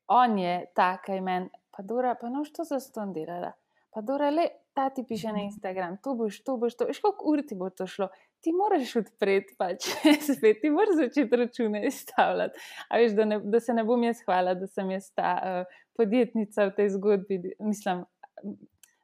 on 0.09 0.37
je 0.37 0.53
ta, 0.75 0.97
ki 1.05 1.21
meni, 1.21 1.49
pa 1.75 1.83
Dora, 1.85 2.15
pa 2.19 2.29
noč 2.29 2.51
to 2.55 2.65
za 2.67 2.79
ston 2.83 3.13
delala. 3.13 3.53
Pa 3.93 4.01
Dora, 4.05 4.29
le 4.29 4.47
ta 4.73 4.89
ti 4.89 5.03
piše 5.07 5.31
na 5.33 5.43
Instagram, 5.43 5.97
tu 6.03 6.15
boš, 6.15 6.41
tu 6.43 6.57
boš, 6.57 6.75
to 6.77 6.85
boš, 6.89 6.99
koliko 7.03 7.29
ur 7.31 7.41
ti 7.47 7.55
bo 7.55 7.69
to 7.69 7.87
šlo. 7.87 8.09
Ti 8.39 8.53
moraš 8.55 8.95
odpreti, 9.01 9.55
pač 9.59 9.89
spet 10.37 10.61
ti 10.61 10.69
moraš 10.71 10.95
začeti 11.01 11.39
račune 11.41 11.81
izstavljati. 11.87 12.59
A 12.89 12.99
veš, 13.01 13.15
da, 13.17 13.25
ne, 13.25 13.39
da 13.43 13.59
se 13.59 13.73
ne 13.73 13.83
bom 13.83 14.03
jaz 14.03 14.21
hvala, 14.25 14.53
da 14.55 14.67
sem 14.67 14.91
jaz 14.91 15.09
ta 15.15 15.33
uh, 15.39 15.79
podjetnica 15.99 16.69
v 16.69 16.75
tej 16.77 16.91
zgodbi. 16.95 17.41
Mislim, 17.59 18.05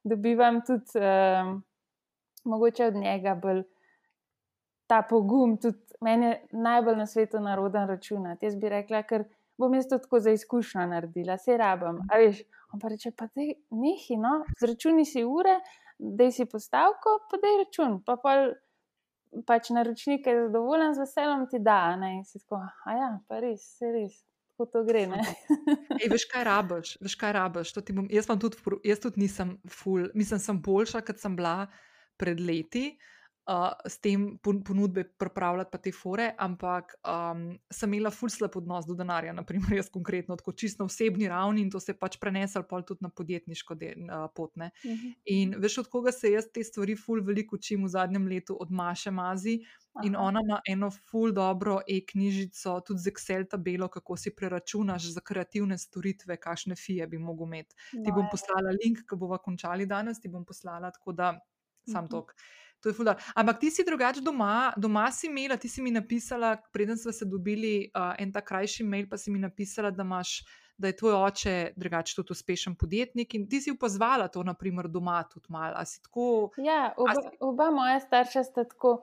dobivam 0.03 0.61
tudi 0.67 1.01
uh, 1.01 1.55
mogoče 2.45 2.85
od 2.85 2.95
njega 2.95 3.35
bolj 3.35 3.63
ta 4.87 5.01
pogum, 5.09 5.57
tudi 5.57 5.99
meni 6.01 6.25
je 6.25 6.41
najbolj 6.51 6.95
na 6.95 7.05
svetu 7.05 7.39
naroden 7.39 7.87
računati. 7.87 8.45
Jaz 8.45 8.55
bi 8.55 8.69
rekla, 8.69 9.01
ker 9.03 9.25
bom 9.57 9.73
jaz 9.73 9.87
to 9.89 9.99
tako 10.03 10.19
za 10.19 10.31
izkušnjo 10.35 10.85
naredila, 10.91 11.37
se 11.37 11.57
rabim. 11.57 12.01
A 12.11 12.19
veš, 12.19 12.43
on 12.73 12.81
pa 12.81 12.91
reče, 12.91 13.11
pa 13.17 13.27
te 13.27 13.47
nehi, 13.71 14.19
no, 14.19 14.41
zračuni 14.59 15.05
si 15.05 15.23
ure, 15.23 15.59
da 15.99 16.29
si 16.31 16.45
postavko, 16.45 17.19
pa 17.31 17.39
da 17.41 17.51
je 17.51 17.63
račun. 17.63 17.97
Pa 18.05 18.17
pol, 18.21 18.51
pač 19.47 19.71
naročnik 19.75 20.27
je 20.27 20.37
zadovoljen, 20.45 20.93
z 20.95 21.03
veseljem 21.05 21.47
ti 21.51 21.59
da. 21.63 21.95
Ne? 21.99 22.15
In 22.19 22.23
si 22.27 22.39
tako, 22.39 22.61
a 22.63 22.95
ja, 22.95 23.11
pa 23.27 23.39
res, 23.43 23.67
se 23.79 23.91
res. 23.91 24.23
Kako 24.55 24.69
to 24.71 24.81
gre? 24.87 25.01
Ej, 25.99 26.07
veš, 26.13 26.23
kaj 26.31 26.45
rabiš, 26.47 26.93
veš, 27.03 27.15
kaj 27.19 27.33
rabiš. 27.35 27.73
Bom, 27.91 28.05
jaz, 28.07 28.29
tudi, 28.39 28.77
jaz 28.87 29.01
tudi 29.03 29.25
nisem 29.25 29.57
full, 29.67 30.07
mislim, 30.15 30.39
sem 30.39 30.61
boljša, 30.63 31.01
kot 31.03 31.19
sem 31.19 31.35
bila 31.35 31.65
pred 32.15 32.39
leti. 32.39 32.93
Uh, 33.47 33.55
uh, 33.55 33.71
s 33.85 33.99
tem 33.99 34.37
ponudbe 34.41 35.03
pripravljati 35.03 35.69
pa 35.71 35.77
te 35.77 35.91
fore, 35.91 36.31
ampak 36.37 36.95
um, 37.05 37.47
sem 37.71 37.93
imela 37.93 38.11
ful 38.11 38.29
slab 38.29 38.57
odnos 38.57 38.87
do 38.87 38.95
denarja, 38.97 39.33
naprimer 39.33 39.73
jaz 39.79 39.89
konkretno, 39.93 40.35
tako 40.35 40.51
čisto 40.51 40.83
na 40.83 40.89
osebni 40.89 41.29
ravni 41.29 41.61
in 41.61 41.71
to 41.71 41.79
se 41.79 41.93
je 41.93 41.99
pač 41.99 42.17
prenesel 42.21 42.65
pol 42.69 42.83
tudi 42.87 43.05
na 43.05 43.09
podjetniško 43.09 43.77
del, 43.79 44.05
uh, 44.09 44.27
pot. 44.35 44.51
Uh 44.55 44.63
mhm. 44.63 44.93
-huh. 44.93 45.13
In 45.25 45.55
veš, 45.61 45.77
od 45.77 45.89
koga 45.89 46.11
se 46.11 46.31
jaz 46.31 46.45
te 46.53 46.63
stvari 46.63 46.95
ful 46.95 47.21
veliko 47.23 47.55
učim 47.55 47.83
v 47.83 47.89
zadnjem 47.89 48.27
letu, 48.27 48.57
od 48.59 48.71
Maše 48.71 49.11
Mazi. 49.11 49.59
Aha. 49.93 50.07
In 50.07 50.15
ona 50.15 50.39
ima 50.43 50.59
eno 50.69 50.91
ful 50.91 51.31
dobro 51.31 51.79
e-knjižico, 51.87 52.81
tudi 52.87 52.99
z 52.99 53.11
Excel 53.11 53.47
tabelo, 53.49 53.87
kako 53.87 54.17
si 54.17 54.35
preračunaš 54.35 55.03
za 55.13 55.21
kreativne 55.21 55.77
storitve, 55.77 56.37
kakšne 56.37 56.75
fije 56.75 57.07
bi 57.07 57.17
mogel 57.17 57.47
imeti. 57.47 57.75
Ti 57.91 58.11
bom 58.15 58.27
poslala 58.31 58.75
link, 58.83 58.97
ki 59.09 59.15
bomo 59.15 59.37
končali 59.37 59.85
danes, 59.85 60.19
ti 60.19 60.27
bom 60.27 60.45
poslala 60.45 60.91
tako 60.91 61.11
da 61.11 61.39
sam 61.87 62.03
uh 62.03 62.09
-huh. 62.09 62.11
tok. 62.11 62.35
To 62.85 62.89
je 62.89 62.93
fuldo. 62.93 63.15
Ampak 63.35 63.59
ti 63.59 63.71
si 63.71 63.81
drugače 63.83 64.21
doma, 64.21 64.73
doma 64.77 65.07
si 65.11 65.25
imela, 65.25 65.57
ti 65.57 65.65
si 65.69 65.81
mi 65.81 65.89
napisala, 65.91 66.57
preden 66.71 66.97
smo 66.97 67.11
se 67.11 67.25
dobili 67.25 67.89
uh, 67.89 68.13
en 68.21 68.29
ta 68.31 68.43
krajši 68.45 68.83
mail, 68.85 69.07
pa 69.09 69.17
si 69.17 69.31
mi 69.31 69.39
napisala, 69.41 69.89
da, 69.89 70.03
imaš, 70.05 70.43
da 70.77 70.87
je 70.87 70.95
tvoj 70.95 71.13
oče 71.13 71.55
drugače 71.75 72.13
tudi 72.15 72.31
uspešen 72.31 72.75
podjetnik 72.75 73.33
in 73.33 73.47
ti 73.49 73.61
si 73.61 73.73
upozvala 73.73 74.27
to, 74.27 74.43
naprimer, 74.43 74.85
doma 74.87 75.23
tudi 75.33 75.49
malo. 75.49 75.81
Tako, 76.03 76.51
ja, 76.61 76.93
oba, 76.97 77.15
si... 77.17 77.33
oba 77.39 77.71
moja 77.71 77.97
starša 77.99 78.43
sta 78.43 78.67
tako. 78.69 78.93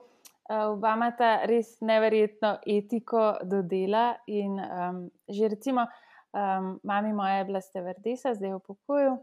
Oba 0.49 0.95
imata 0.95 1.33
res 1.47 1.75
neverjetno 1.81 2.55
etiko 2.67 3.33
do 3.43 3.61
dela. 3.67 4.13
In, 4.27 4.55
um, 4.63 5.03
že 5.27 5.51
recimo, 5.51 5.87
um, 6.31 6.79
mami 6.83 7.13
moja 7.13 7.43
je 7.43 7.51
bila 7.51 7.61
stevardesa, 7.61 8.35
zdaj 8.39 8.49
je 8.49 8.55
v 8.55 8.65
pokoju 8.71 9.19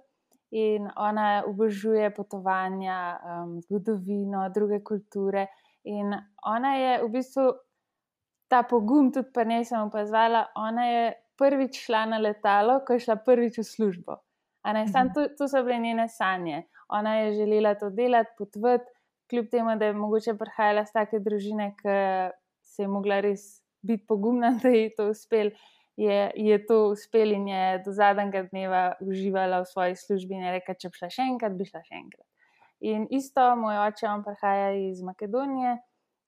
in 0.50 0.88
ona 0.96 1.42
obožuje 1.46 2.10
potovanja, 2.14 3.18
um, 3.22 3.60
zgodovino, 3.60 4.48
druge 4.54 4.80
kulture. 4.84 5.46
In 5.84 6.14
ona 6.46 6.74
je 6.74 7.02
v 7.04 7.08
bistvu 7.08 7.44
ta 8.50 8.62
pogum 8.62 9.12
tudi 9.12 9.30
pa 9.34 9.44
ne 9.44 9.64
sem 9.64 9.80
opazovala. 9.80 10.48
Ona 10.58 10.86
je 10.86 11.04
prvič 11.38 11.84
šla 11.86 12.04
na 12.06 12.18
letalo, 12.18 12.80
ko 12.86 12.98
je 12.98 13.06
šla 13.06 13.16
prvič 13.24 13.60
v 13.62 13.64
službo. 13.64 14.18
Ne, 14.66 14.84
mhm. 14.84 15.14
to, 15.14 15.28
to 15.38 15.48
so 15.48 15.62
bile 15.64 15.78
njene 15.78 16.08
sanje. 16.08 16.66
Ona 16.88 17.16
je 17.16 17.34
želela 17.34 17.74
to 17.74 17.90
delati, 17.90 18.34
potvati, 18.38 18.84
kljub 19.30 19.46
temu, 19.50 19.76
da 19.78 19.86
je 19.86 19.92
mogoče 19.92 20.34
prihajala 20.34 20.82
iz 20.82 20.92
take 20.92 21.18
družine, 21.18 21.70
ki 21.78 21.94
se 22.62 22.82
je 22.82 22.88
mogla 22.88 23.20
res 23.20 23.62
biti 23.82 24.06
pogumna, 24.06 24.50
da 24.62 24.68
je 24.68 24.90
to 24.96 25.10
uspelo 25.14 25.50
je, 26.00 26.30
je 26.34 26.66
to 26.66 26.88
uspel 26.88 27.32
in 27.32 27.48
je 27.48 27.82
do 27.84 27.92
zadnjega 27.92 28.42
dneva 28.48 28.82
uživala 29.00 29.60
v 29.60 29.68
svoji 29.68 29.96
službi 29.96 30.34
in 30.34 30.46
je 30.46 30.52
rekla, 30.56 30.74
če 30.74 30.88
bi 30.88 31.00
šla 31.00 31.08
še 31.12 31.26
enkrat, 31.28 31.56
bi 31.58 31.66
šla 31.68 31.82
še 31.84 31.96
enkrat. 31.98 32.26
In 32.80 33.04
isto, 33.12 33.44
moj 33.60 33.82
oče, 33.84 34.06
on 34.08 34.24
prihaja 34.24 34.70
iz 34.78 35.02
Makedonije 35.04 35.76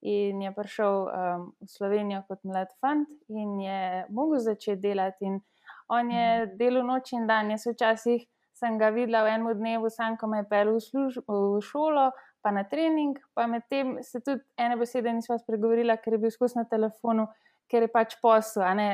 in 0.02 0.43
je 0.43 0.50
prišel 0.52 0.99
um, 1.07 1.47
v 1.62 1.71
Slovenijo 1.71 2.21
kot 2.29 2.43
mlad 2.45 2.75
fant 2.83 3.09
in 3.31 3.55
je 3.62 4.05
mogel 4.12 4.43
začeti 4.45 4.81
delati. 4.83 5.31
In 5.31 5.41
on 5.88 6.11
je 6.11 6.29
mhm. 6.43 6.57
delal 6.61 6.85
noč 6.87 7.14
in 7.17 7.25
dan. 7.31 7.55
Jaz 7.55 7.64
včasih 7.71 8.26
sem 8.52 8.76
ga 8.79 8.91
videla 8.93 9.25
v 9.25 9.33
enem 9.38 9.57
dnevu, 9.57 9.88
sam 9.91 10.19
ko 10.21 10.29
me 10.29 10.43
je 10.43 10.49
pel 10.50 10.75
v, 10.76 11.09
v 11.25 11.62
šolo. 11.64 12.11
Pa 12.43 12.50
na 12.50 12.67
trening, 12.67 13.17
pa 13.38 13.47
medtem 13.47 14.00
se 14.02 14.19
tudi 14.21 14.43
ene 14.59 14.76
besede 14.76 15.12
nismo 15.14 15.38
spregovorili, 15.38 15.95
ker 16.02 16.19
je 16.19 16.25
bil 16.25 16.33
skozi 16.35 16.59
na 16.59 16.64
telefonu, 16.67 17.29
ker 17.73 17.87
je 17.87 17.93
pač 17.93 18.19
posel, 18.21 18.67
ne 18.76 18.88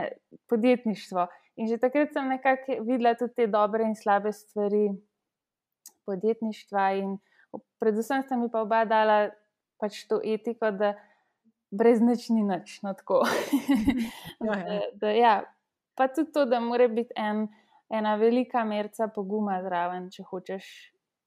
podjetništvo. 0.51 1.27
In 1.59 1.67
že 1.67 1.81
takrat 1.83 2.15
sem 2.15 2.29
nekako 2.31 2.79
videla 2.87 3.17
tudi 3.19 3.35
te 3.35 3.47
dobre 3.51 3.83
in 3.89 3.97
slabe 3.99 4.31
stvari 4.33 4.93
podjetništva. 6.07 6.85
In 7.03 7.17
predvsem 7.83 8.23
sta 8.23 8.39
mi 8.39 8.47
pa 8.53 8.63
oba 8.63 8.85
dala 8.87 9.19
pač 9.83 10.05
to 10.07 10.21
etiko, 10.23 10.71
da 10.71 10.95
brez 11.75 11.99
nič 12.01 12.29
ni 12.31 12.47
nič. 12.47 12.79
No, 12.87 12.95
ja, 14.47 14.55
ja. 14.55 14.81
da, 14.95 15.11
ja. 15.11 15.35
Pa 15.99 16.07
tudi 16.07 16.31
to, 16.33 16.47
da 16.47 16.63
mora 16.63 16.87
biti 16.89 17.11
en, 17.19 17.49
ena 17.91 18.15
velika 18.17 18.63
merca 18.65 19.11
poguma 19.11 19.59
zraven, 19.67 20.13
če 20.15 20.23
hočeš 20.31 20.71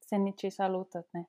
se 0.07 0.19
nečesa 0.19 0.71
lotiti. 0.71 1.27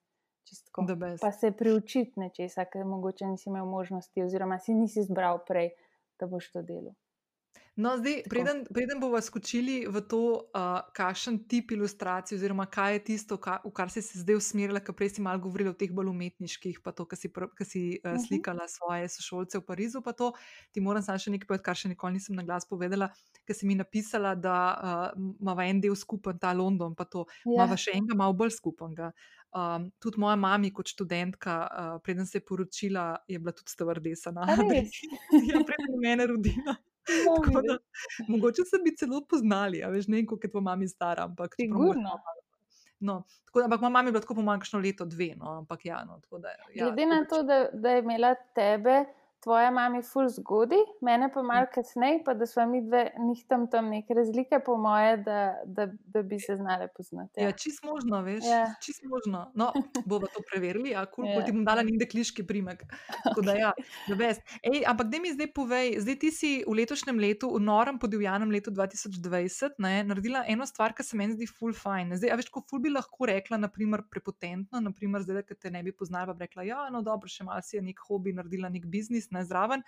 Pa 1.20 1.30
se 1.32 1.52
priučiti 1.56 2.20
nečesa, 2.20 2.66
ker 2.70 2.84
mogoče 2.84 3.26
nisi 3.26 3.48
imel 3.48 3.66
možnosti, 3.66 4.22
oziroma 4.22 4.58
si 4.58 4.74
nisi 4.74 5.00
izbral 5.00 5.40
prej 5.46 5.70
da 6.22 6.30
boš 6.30 6.52
to 6.54 6.62
delal. 6.66 6.94
No, 7.76 7.96
zdaj, 7.96 8.22
preden, 8.28 8.66
preden 8.68 9.00
bomo 9.00 9.16
skočili 9.20 9.86
v 9.88 10.00
to, 10.04 10.44
uh, 10.52 10.84
kakšen 10.92 11.38
tip 11.48 11.72
ilustracij, 11.72 12.36
oziroma 12.36 12.66
kaj 12.68 12.92
je 12.92 13.00
tisto, 13.06 13.38
ka, 13.40 13.62
v 13.64 13.72
kar 13.72 13.88
si 13.88 14.02
se 14.04 14.20
zdaj 14.20 14.36
usmerila, 14.36 14.82
ker 14.84 14.92
prej 14.92 15.16
si 15.16 15.24
malo 15.24 15.40
govorila 15.40 15.72
o 15.72 15.78
teh 15.80 15.88
bolj 15.88 16.12
umetniških, 16.12 16.82
pa 16.84 16.92
to, 16.92 17.08
kar 17.08 17.16
si, 17.16 17.32
ka 17.32 17.64
si 17.64 17.96
uh, 18.04 18.20
slikala 18.20 18.68
svoje 18.68 19.08
sošolce 19.16 19.62
v 19.62 19.64
Parizu. 19.64 20.04
To, 20.04 20.34
ti 20.68 20.84
moram 20.84 21.00
samo 21.00 21.16
še 21.16 21.32
nekaj 21.32 21.48
povedati, 21.48 21.68
kar 21.70 21.80
še 21.80 21.88
nikoli 21.88 22.20
nisem 22.20 22.36
na 22.36 22.44
glas 22.44 22.68
povedala, 22.68 23.08
ker 23.48 23.56
si 23.56 23.64
mi 23.64 23.72
napisala, 23.72 24.36
da 24.36 24.56
uh, 24.76 25.32
ima 25.40 25.56
en 25.64 25.80
del 25.80 25.96
skupen 25.96 26.36
ta 26.36 26.52
London, 26.52 26.92
pa 26.92 27.08
to 27.08 27.24
ima 27.48 27.72
ja. 27.72 27.80
še 27.80 27.96
enega, 27.96 28.20
malo 28.20 28.36
bolj 28.36 28.52
skupenega. 28.60 29.14
Um, 29.52 29.90
tudi 30.00 30.20
moja 30.20 30.36
mama, 30.36 30.68
kot 30.72 30.88
študentka, 30.88 31.56
uh, 31.68 32.00
preden 32.04 32.26
se 32.26 32.38
je 32.38 32.44
poročila, 32.44 33.16
je 33.28 33.38
bila 33.38 33.52
tudi 33.52 33.70
stevardesa 33.70 34.32
na 34.32 34.46
Adriji. 34.48 34.88
Ja, 35.50 35.60
preden 35.66 36.00
mene 36.00 36.26
rodila. 36.26 36.76
Da, 37.66 37.78
mogoče 38.28 38.62
se 38.64 38.78
bi 38.84 38.92
celo 38.96 39.24
poznali, 39.26 39.82
a 39.82 39.88
veš, 39.90 40.06
ne 40.08 40.20
kako 40.26 40.46
je 40.46 40.50
tvoja 40.50 40.62
mama 40.62 40.88
stara, 40.88 41.24
ampak 41.24 41.56
sigurno. 41.58 42.14
No, 43.00 43.24
tako 43.44 43.58
da, 43.58 43.64
ampak 43.64 43.80
moja 43.80 43.90
mama 43.90 44.08
je 44.08 44.12
bila 44.12 44.20
tako 44.20 44.34
pomanjkano 44.34 44.82
leto, 44.82 45.04
dve. 45.04 45.34
No, 45.36 45.50
ampak 45.58 45.84
ja, 45.84 46.04
no, 46.04 46.20
tako 46.22 46.38
da. 46.38 46.48
Ja, 46.74 46.86
Glede 46.86 47.06
na 47.06 47.24
to, 47.24 47.42
da, 47.42 47.66
da 47.72 47.90
je 47.90 48.02
imela 48.02 48.34
tebe 48.54 49.04
tvoja 49.42 49.70
mama 49.70 50.02
ful 50.06 50.28
zgodi, 50.28 50.78
mene 51.00 51.28
pa 51.34 51.42
malo 51.42 51.66
kasneje, 51.74 52.20
pa 52.24 52.34
da 52.34 52.46
smo 52.46 52.66
mi 52.66 52.82
dve 52.86 53.02
njih 53.18 53.44
tam 53.48 53.66
tam 53.70 53.88
neke 53.90 54.14
razlike, 54.14 54.60
po 54.66 54.76
moje, 54.76 55.16
da, 55.16 55.38
da, 55.66 55.88
da 56.04 56.22
bi 56.22 56.38
se 56.40 56.56
znali 56.56 56.86
poznati. 56.96 57.40
Ja, 57.40 57.50
ja 57.50 57.52
čist 57.52 57.84
možno, 57.84 58.22
veš, 58.22 58.44
ja. 58.46 58.74
čist 58.84 59.02
možno. 59.04 59.50
No, 59.54 59.72
bomo 60.06 60.26
to 60.26 60.42
preverili, 60.50 60.94
a 60.94 61.06
kul, 61.06 61.26
ja. 61.26 61.44
ti 61.44 61.52
bom 61.52 61.64
dala 61.64 61.82
nekde 61.82 62.06
kliški 62.06 62.46
primek. 62.46 62.84
Da, 63.42 63.54
ja, 63.58 63.72
Ej, 64.62 64.84
ampak 64.86 65.08
da 65.10 65.18
mi 65.18 65.32
zdaj 65.34 65.48
povej, 65.54 65.96
zdaj 66.04 66.16
ti 66.22 66.30
si 66.30 66.50
v 66.66 66.76
letošnjem 66.78 67.18
letu, 67.18 67.50
v 67.56 67.60
norem 67.64 67.98
podivjanem 67.98 68.50
letu 68.54 68.70
2020, 68.70 69.80
ne, 69.82 69.94
naredila 70.06 70.44
eno 70.48 70.66
stvar, 70.66 70.94
ki 70.94 71.02
se 71.06 71.18
meni 71.18 71.34
zdi 71.34 71.48
ful 71.50 71.74
fajn. 71.74 72.14
Zdaj, 72.20 72.30
a 72.30 72.38
veš, 72.38 72.52
ko 72.54 72.62
ful 72.70 72.82
bi 72.84 72.92
lahko 72.92 73.26
rekla, 73.26 73.58
naprimer, 73.58 74.04
prepotentno, 74.10 74.80
naprimer, 74.84 75.24
zdaj, 75.26 75.42
da 75.48 75.58
te 75.58 75.74
ne 75.74 75.82
bi 75.82 75.94
poznala, 75.96 76.30
pa 76.30 76.38
bi 76.38 76.46
rekla, 76.46 76.66
ja, 76.68 76.86
no 76.94 77.02
dobro, 77.02 77.30
še 77.30 77.48
malo 77.48 77.64
si 77.66 77.76
je 77.78 77.82
nek 77.82 77.98
hobi, 78.06 78.36
naredila 78.36 78.70
nek 78.72 78.86
biznis 78.92 79.31
ne 79.32 79.44
zraven, 79.44 79.82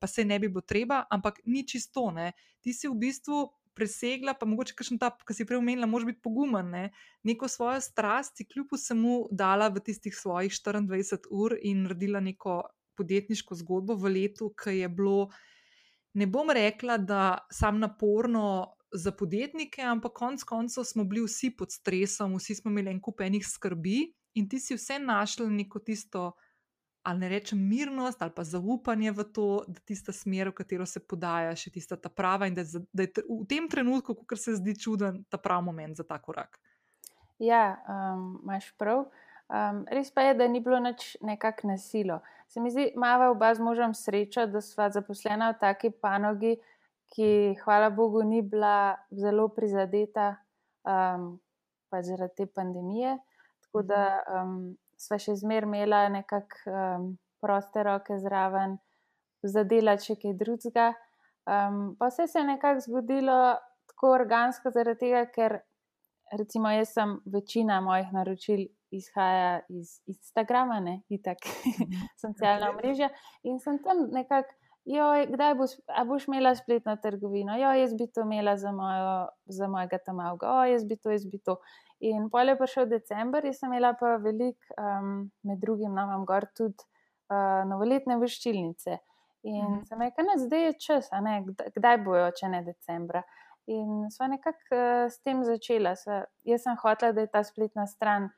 pa 0.00 0.06
se 0.06 0.24
ne 0.24 0.38
bi 0.38 0.48
bilo 0.48 0.64
treba, 0.64 1.04
ampak 1.10 1.40
ni 1.44 1.66
čisto. 1.68 2.10
Ne. 2.10 2.32
Ti 2.64 2.72
si 2.72 2.88
v 2.88 2.96
bistvu 3.00 3.44
presegla, 3.76 4.34
pa 4.34 4.48
mogoče 4.48 4.74
kakšen 4.76 4.98
ta, 5.00 5.12
ki 5.12 5.36
si 5.36 5.46
prej 5.48 5.60
omenila, 5.60 5.88
moraš 5.88 6.10
biti 6.10 6.22
pogumen. 6.24 6.72
Ne. 6.72 6.84
Neko 7.26 7.48
svojo 7.48 7.80
strast 7.84 8.36
si 8.36 8.48
kljub 8.48 8.74
vsemu 8.74 9.14
dala 9.30 9.70
v 9.72 9.82
tistih 9.84 10.16
svojih 10.16 10.52
24 10.52 11.30
ur 11.30 11.56
in 11.60 11.86
naredila 11.86 12.20
neko 12.20 12.62
podjetniško 13.00 13.56
zgodbo 13.62 13.96
v 13.96 14.12
letu, 14.16 14.50
ki 14.52 14.82
je 14.82 14.88
bilo, 14.88 15.30
ne 16.14 16.26
bom 16.26 16.50
rekla, 16.50 16.98
da 16.98 17.38
sam 17.52 17.80
naporno. 17.80 18.76
Za 18.90 19.12
podjetnike, 19.14 19.84
ampak 19.86 20.16
konec 20.18 20.42
koncev 20.42 20.82
smo 20.82 21.04
bili 21.06 21.22
vsi 21.22 21.52
pod 21.54 21.70
stresom, 21.70 22.32
vsi 22.34 22.56
smo 22.58 22.72
imeli 22.72 22.90
en 22.90 22.98
kup 22.98 23.20
enih 23.22 23.44
skrbi, 23.46 24.00
in 24.34 24.48
ti 24.50 24.58
si 24.58 24.74
vse 24.74 24.98
našel 24.98 25.46
neko 25.54 25.78
tisto 25.78 26.32
ali 27.02 27.18
ne 27.18 27.28
rečem 27.28 27.58
mirnost, 27.68 28.22
ali 28.22 28.32
pa 28.36 28.44
zaupanje 28.44 29.12
v 29.12 29.24
to, 29.24 29.64
da 29.68 29.80
tista 29.80 30.12
smer, 30.12 30.48
v 30.48 30.58
katero 30.60 30.86
se 30.86 31.00
podaja, 31.00 31.54
še 31.56 31.72
tista 31.72 31.96
ta 31.96 32.08
prava 32.12 32.48
in 32.50 32.54
da, 32.54 32.64
da 32.92 33.06
je 33.06 33.24
v 33.24 33.46
tem 33.48 33.68
trenutku, 33.68 34.14
ko 34.14 34.36
se 34.36 34.58
zdi 34.58 34.76
čuden, 34.76 35.24
ta 35.32 35.40
pravi 35.40 35.64
moment 35.64 35.96
za 35.96 36.04
ta 36.04 36.18
korak. 36.20 36.60
Ja, 37.40 37.80
um, 37.88 38.40
imaš 38.44 38.68
prav. 38.76 39.06
Um, 39.50 39.82
res 39.90 40.12
pa 40.14 40.28
je, 40.28 40.34
da 40.38 40.46
ni 40.46 40.60
bilo 40.60 40.78
nič 40.78 41.16
nekako 41.24 41.72
nasilo. 41.72 42.20
Se 42.52 42.60
mi 42.60 42.70
zdi, 42.70 42.90
malo 43.00 43.30
oba 43.32 43.54
z 43.54 43.64
možem 43.64 43.94
sreča, 43.96 44.44
da 44.46 44.60
sva 44.60 44.90
zaposlena 44.92 45.54
v 45.54 45.58
taki 45.62 45.90
panogi, 45.90 46.58
ki, 47.10 47.56
hvala 47.64 47.88
Bogu, 47.90 48.22
ni 48.22 48.42
bila 48.42 49.00
zelo 49.10 49.48
prizadeta 49.48 50.36
um, 50.84 51.40
zaradi 51.90 52.36
te 52.36 52.46
pandemije. 52.46 53.16
Tako 53.64 53.82
da 53.82 54.04
um, 54.28 54.76
sva 55.00 55.18
še 55.20 55.36
zmeraj 55.40 55.68
imela 55.68 56.04
nekako 56.12 56.72
um, 56.72 57.06
proste 57.40 57.84
roke 57.86 58.18
zraven, 58.20 58.76
zadela 59.42 59.96
če 60.00 60.18
kaj 60.20 60.36
drugega. 60.40 60.90
Um, 61.48 61.96
pa 61.98 62.10
vse 62.10 62.28
se 62.28 62.38
je 62.38 62.46
nekako 62.46 62.84
zgodilo 62.84 63.38
tako 63.90 64.12
organsko, 64.18 64.72
zaradi 64.74 65.06
tega, 65.06 65.24
ker 65.32 65.60
recimo 66.36 66.70
jaz 66.70 66.92
sem 66.94 67.16
večina 67.26 67.80
mojih 67.84 68.12
naročil. 68.12 68.68
Izhaja 68.90 69.60
iz 69.70 70.00
Instagrama, 70.10 70.80
ne 70.82 70.96
itak, 71.14 71.44
mhm. 71.46 71.92
socialna 72.24 72.72
mreža. 72.74 73.06
In 73.46 73.60
sem 73.62 73.76
tam 73.84 74.08
nekako, 74.10 74.50
kdaj 75.30 75.54
boš, 75.54 75.76
boš 76.08 76.26
imela 76.26 76.50
spletno 76.58 76.96
trgovino, 76.98 77.54
jo, 77.54 77.70
jaz 77.78 77.94
bi 77.94 78.08
to 78.10 78.24
imela 78.26 78.56
za, 78.58 78.72
mojo, 78.74 79.28
za 79.46 79.68
mojega 79.70 80.00
tam 80.02 80.18
avga, 80.20 80.64
jaz 80.72 80.82
bi 80.84 80.98
to, 80.98 81.14
jaz 81.14 81.22
bi 81.30 81.38
to. 81.38 81.60
In 82.00 82.30
pol 82.32 82.48
je 82.48 82.56
prišel 82.56 82.86
decembr, 82.88 83.44
in 83.44 83.52
sem 83.52 83.68
imela 83.68 83.92
pa 84.00 84.14
veliko, 84.16 84.72
um, 84.80 85.28
med 85.44 85.60
drugim, 85.60 85.92
no, 85.92 86.06
imam 86.08 86.24
gor 86.28 86.46
tudi 86.56 86.80
uh, 86.80 87.60
novoletne 87.68 88.16
vrščilnice. 88.22 88.96
In 89.50 89.66
mm. 89.66 89.82
sem 89.88 90.00
rekla, 90.00 90.24
da 90.30 90.36
zdaj 90.40 90.64
je 90.64 90.72
čas, 90.86 91.10
ne, 91.24 91.42
kdaj 91.76 92.00
bojo, 92.04 92.30
če 92.36 92.48
ne 92.52 92.62
decembra. 92.64 93.20
In 93.68 94.08
sva 94.12 94.30
nekako 94.32 94.78
uh, 94.78 95.04
s 95.12 95.20
tem 95.20 95.44
začela. 95.44 95.92
Sva, 96.00 96.22
jaz 96.48 96.64
sem 96.64 96.80
hotela, 96.80 97.12
da 97.16 97.26
je 97.26 97.32
ta 97.36 97.44
spletna 97.44 97.84
stran 97.88 98.30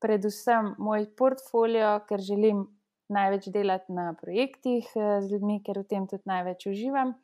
predvsem 0.00 0.74
moj 0.80 1.08
portfolio, 1.16 1.98
ker 2.08 2.20
želim 2.24 2.66
največ 3.12 3.48
delati 3.52 3.96
na 3.96 4.10
projektih 4.20 4.92
uh, 4.92 5.18
z 5.24 5.32
ljudmi, 5.32 5.62
ker 5.64 5.80
v 5.80 5.88
tem 5.88 6.04
tudi 6.08 6.28
največ 6.28 6.68
uživam, 6.68 7.16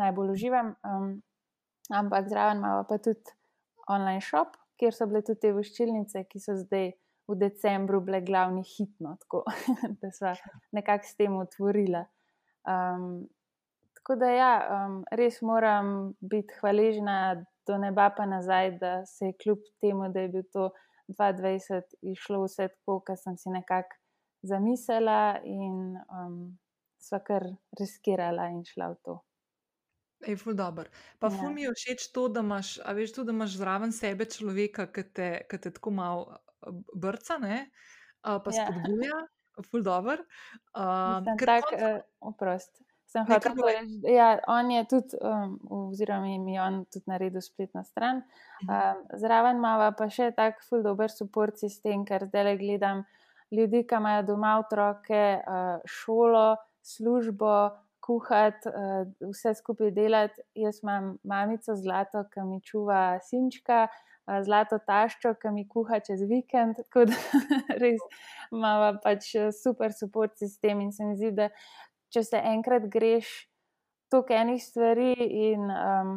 najbolj 0.00 0.36
uživam. 0.36 0.74
Um, 0.84 1.14
ampak 1.88 2.28
zraven 2.28 2.60
imamo 2.60 2.84
pa 2.88 3.00
tudi 3.00 3.32
online 3.88 4.20
shop, 4.20 4.60
kjer 4.82 4.96
so 4.96 5.06
bile 5.06 5.22
tudi 5.22 5.44
te 5.44 5.52
voščilnice, 5.54 6.24
ki 6.26 6.42
so 6.42 6.56
zdaj 6.58 6.90
v 7.30 7.36
decembru 7.38 8.00
bile 8.02 8.18
glavni 8.26 8.64
hitno, 8.66 9.14
tako 9.22 9.44
da 10.02 10.10
so 10.10 10.34
nekako 10.74 11.06
s 11.06 11.14
tem 11.20 11.38
otvorila. 11.38 12.02
Um, 12.66 13.28
tako 14.00 14.18
da 14.18 14.30
ja, 14.34 14.52
um, 14.74 15.00
res 15.14 15.38
moram 15.46 16.12
biti 16.18 16.58
hvaležna 16.58 17.18
do 17.66 17.78
neba 17.78 18.08
pa 18.16 18.26
nazaj, 18.26 18.72
da 18.82 18.94
se 19.06 19.30
je 19.30 19.38
kljub 19.38 19.62
temu, 19.80 20.10
da 20.10 20.26
je 20.26 20.32
bil 20.34 20.48
to 20.50 20.70
2020, 21.14 21.94
išlo 22.14 22.42
vse 22.42 22.66
tako, 22.74 22.98
kar 23.06 23.18
sem 23.22 23.38
si 23.38 23.54
nekako 23.54 24.00
zamislila 24.42 25.38
in 25.46 25.94
um, 26.10 26.38
sva 26.98 27.22
kar 27.22 27.46
riskirala 27.78 28.50
in 28.50 28.64
šla 28.66 28.90
v 28.96 28.98
to. 29.06 29.20
Je 30.26 30.36
ful 30.38 30.54
dobr. 30.54 30.88
Pa 31.18 31.30
ja. 31.30 31.36
ful 31.36 31.50
mi 31.54 31.66
je 31.66 31.72
všeč 31.74 32.10
to, 32.14 32.28
da 32.28 32.44
imaš, 32.44 32.76
a 32.84 32.94
veš, 32.96 33.14
to, 33.16 33.24
da 33.26 33.34
imaš 33.34 33.56
zraven 33.58 33.92
sebe 33.92 34.28
človeka, 34.30 34.86
ki 34.92 35.04
te, 35.10 35.28
ki 35.50 35.58
te 35.58 35.72
tako 35.74 35.90
malo 35.96 36.38
brca, 36.94 37.38
ne, 37.42 37.66
pa 38.22 38.54
ja. 38.54 38.68
spodbuja, 38.68 39.18
ful 39.70 39.82
dobr. 39.82 40.22
Um, 40.72 41.26
tak, 41.26 41.42
konc... 41.42 41.74
uh, 41.76 42.00
oprost. 42.32 42.82
Sem 43.12 43.26
hotel 43.28 43.58
reči, 43.60 43.98
ja, 44.08 44.38
on 44.48 44.70
je 44.72 44.84
tudi, 44.88 45.18
um, 45.20 45.58
oziroma 45.90 46.38
mi 46.40 46.54
je 46.54 46.62
on 46.62 46.78
tudi 46.88 47.10
naredil 47.12 47.44
spletno 47.44 47.84
stran. 47.84 48.22
Um, 48.64 49.02
zraven 49.20 49.60
imamo 49.60 49.90
pa 49.98 50.08
še 50.08 50.30
tak 50.36 50.62
ful 50.64 50.80
dober 50.86 51.12
support 51.12 51.60
sistem, 51.60 52.06
ker 52.08 52.24
zdaj 52.30 52.46
le 52.46 52.54
gledam 52.56 53.04
ljudi, 53.52 53.82
ki 53.84 53.98
imajo 54.00 54.24
doma 54.30 54.54
otroke, 54.62 55.20
uh, 55.44 55.84
šolo, 55.84 56.54
službo, 56.80 57.52
kuhati, 58.02 58.68
uh, 58.68 59.30
vse 59.30 59.54
skupaj 59.54 59.92
delati. 59.94 60.42
Jaz 60.58 60.80
imam 60.82 61.16
mamico 61.24 61.76
zlato, 61.76 62.24
ki 62.32 62.44
mi 62.48 62.60
čuva 62.66 63.20
sinčka, 63.28 63.86
uh, 63.88 64.40
zlato 64.46 64.78
taščo, 64.86 65.34
ki 65.40 65.54
mi 65.54 65.64
kuha 65.68 66.00
čez 66.04 66.24
vikend. 66.28 66.82
Tako 66.82 67.06
da 67.10 67.20
res 67.82 68.02
imamo 68.50 68.98
pač 69.04 69.32
eh, 69.38 69.48
super 69.56 69.94
support 69.96 70.36
sistem 70.38 70.82
in 70.84 70.92
se 70.92 71.08
mi 71.08 71.16
zdi, 71.16 71.32
da 71.38 71.48
če 72.12 72.26
se 72.28 72.42
enkrat 72.52 72.90
greš 72.92 73.32
toliko 74.12 74.36
enih 74.36 74.60
stvari 74.60 75.12
in 75.48 75.70
um, 75.72 76.14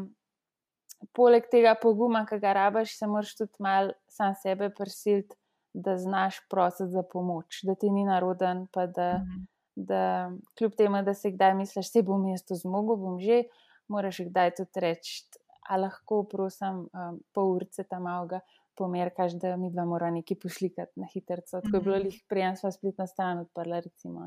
poleg 1.15 1.47
tega 1.51 1.77
poguma, 1.79 2.25
ki 2.27 2.41
ga 2.43 2.51
rabaš, 2.57 2.97
se 2.99 3.07
moraš 3.07 3.37
tudi 3.39 3.63
mal 3.63 3.93
sam 4.11 4.35
sebe 4.41 4.73
prisiliti. 4.75 5.37
Da 5.75 5.97
znaš 5.99 6.37
prositi 6.47 6.85
za 6.93 7.01
pomoč, 7.03 7.57
da 7.67 7.73
ti 7.75 7.89
ni 7.91 8.05
naroden, 8.07 8.61
pa 8.71 8.85
da 8.87 9.09
-hmm 9.19 9.41
da 9.75 10.31
kljub 10.57 10.75
temu, 10.77 11.01
da 11.03 11.13
si 11.13 11.31
kdaj 11.31 11.53
misliš, 11.59 11.91
da 11.93 12.03
bom 12.07 12.27
jaz 12.29 12.45
to 12.47 12.55
zmogel, 12.55 12.97
bom 12.99 13.19
že, 13.19 13.43
moraš 13.91 14.23
kdaj 14.29 14.55
tudi 14.59 14.83
reči, 14.83 15.23
a 15.69 15.77
lahko, 15.81 16.23
prosim, 16.29 16.85
um, 16.93 17.19
pol 17.33 17.55
urce 17.57 17.83
tam 17.89 18.05
malga. 18.09 18.41
Pomerkaš, 18.75 19.37
da 19.39 19.53
mi 19.55 19.69
dva 19.71 19.85
mora 19.87 20.09
nekaj 20.11 20.35
pošlikati 20.41 20.99
na 20.99 21.07
hitro. 21.07 21.39
Tako 21.47 21.77
je 21.77 21.81
bilo 21.81 21.95
jih 21.95 22.11
mhm. 22.11 22.25
prijem, 22.27 22.57
sva 22.59 22.73
spletna 22.75 23.07
stran 23.07 23.39
odprla. 23.45 23.79
Recimo, 23.79 24.25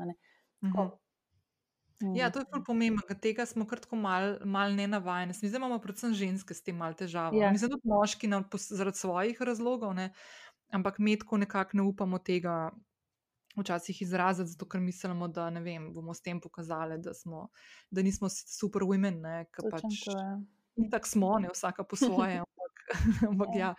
mhm. 0.65 0.89
Ja, 2.15 2.31
to 2.31 2.39
je 2.39 2.47
zelo 2.47 2.63
pomembno, 2.65 3.01
tega 3.21 3.45
smo 3.45 3.67
kar 3.67 3.79
tako 3.83 3.99
malo 3.99 4.37
mal 4.45 4.73
ne 4.73 4.87
navajeni. 4.87 5.35
Zdaj 5.35 5.59
imamo 5.59 5.77
predvsem 5.83 6.13
ženske 6.15 6.53
s 6.53 6.63
tem 6.63 6.77
malo 6.79 6.97
težavo. 6.97 7.37
Ja. 7.37 7.51
Mislim, 7.51 7.69
da 7.69 7.77
tudi 7.77 7.91
moški 7.91 8.27
na, 8.31 8.43
zaradi 8.55 8.97
svojih 8.97 9.41
razlogov, 9.41 9.93
ne? 9.93 10.13
ampak 10.71 10.99
mi 10.99 11.17
tako 11.19 11.37
nekako 11.37 11.77
ne 11.77 11.83
upamo 11.83 12.19
tega 12.19 12.71
včasih 13.63 14.01
izraziti, 14.01 14.51
zato 14.53 14.67
ker 14.69 14.81
mislimo, 14.81 15.27
da 15.27 15.49
ne 15.49 15.61
vem, 15.61 15.89
bomo 15.93 16.13
s 16.13 16.21
tem 16.21 16.41
pokazali, 16.41 16.99
da, 17.03 17.13
smo, 17.13 17.47
da 17.91 18.01
nismo 18.05 18.29
super 18.29 18.85
women, 18.87 19.21
ki 19.53 19.71
pač 19.71 20.05
tako 20.91 21.07
smo, 21.07 21.33
ne 21.39 21.51
vsaka 21.53 21.83
po 21.83 21.95
svoje. 21.95 22.39
ampak, 22.45 22.73
ampak 23.27 23.55
ja. 23.55 23.73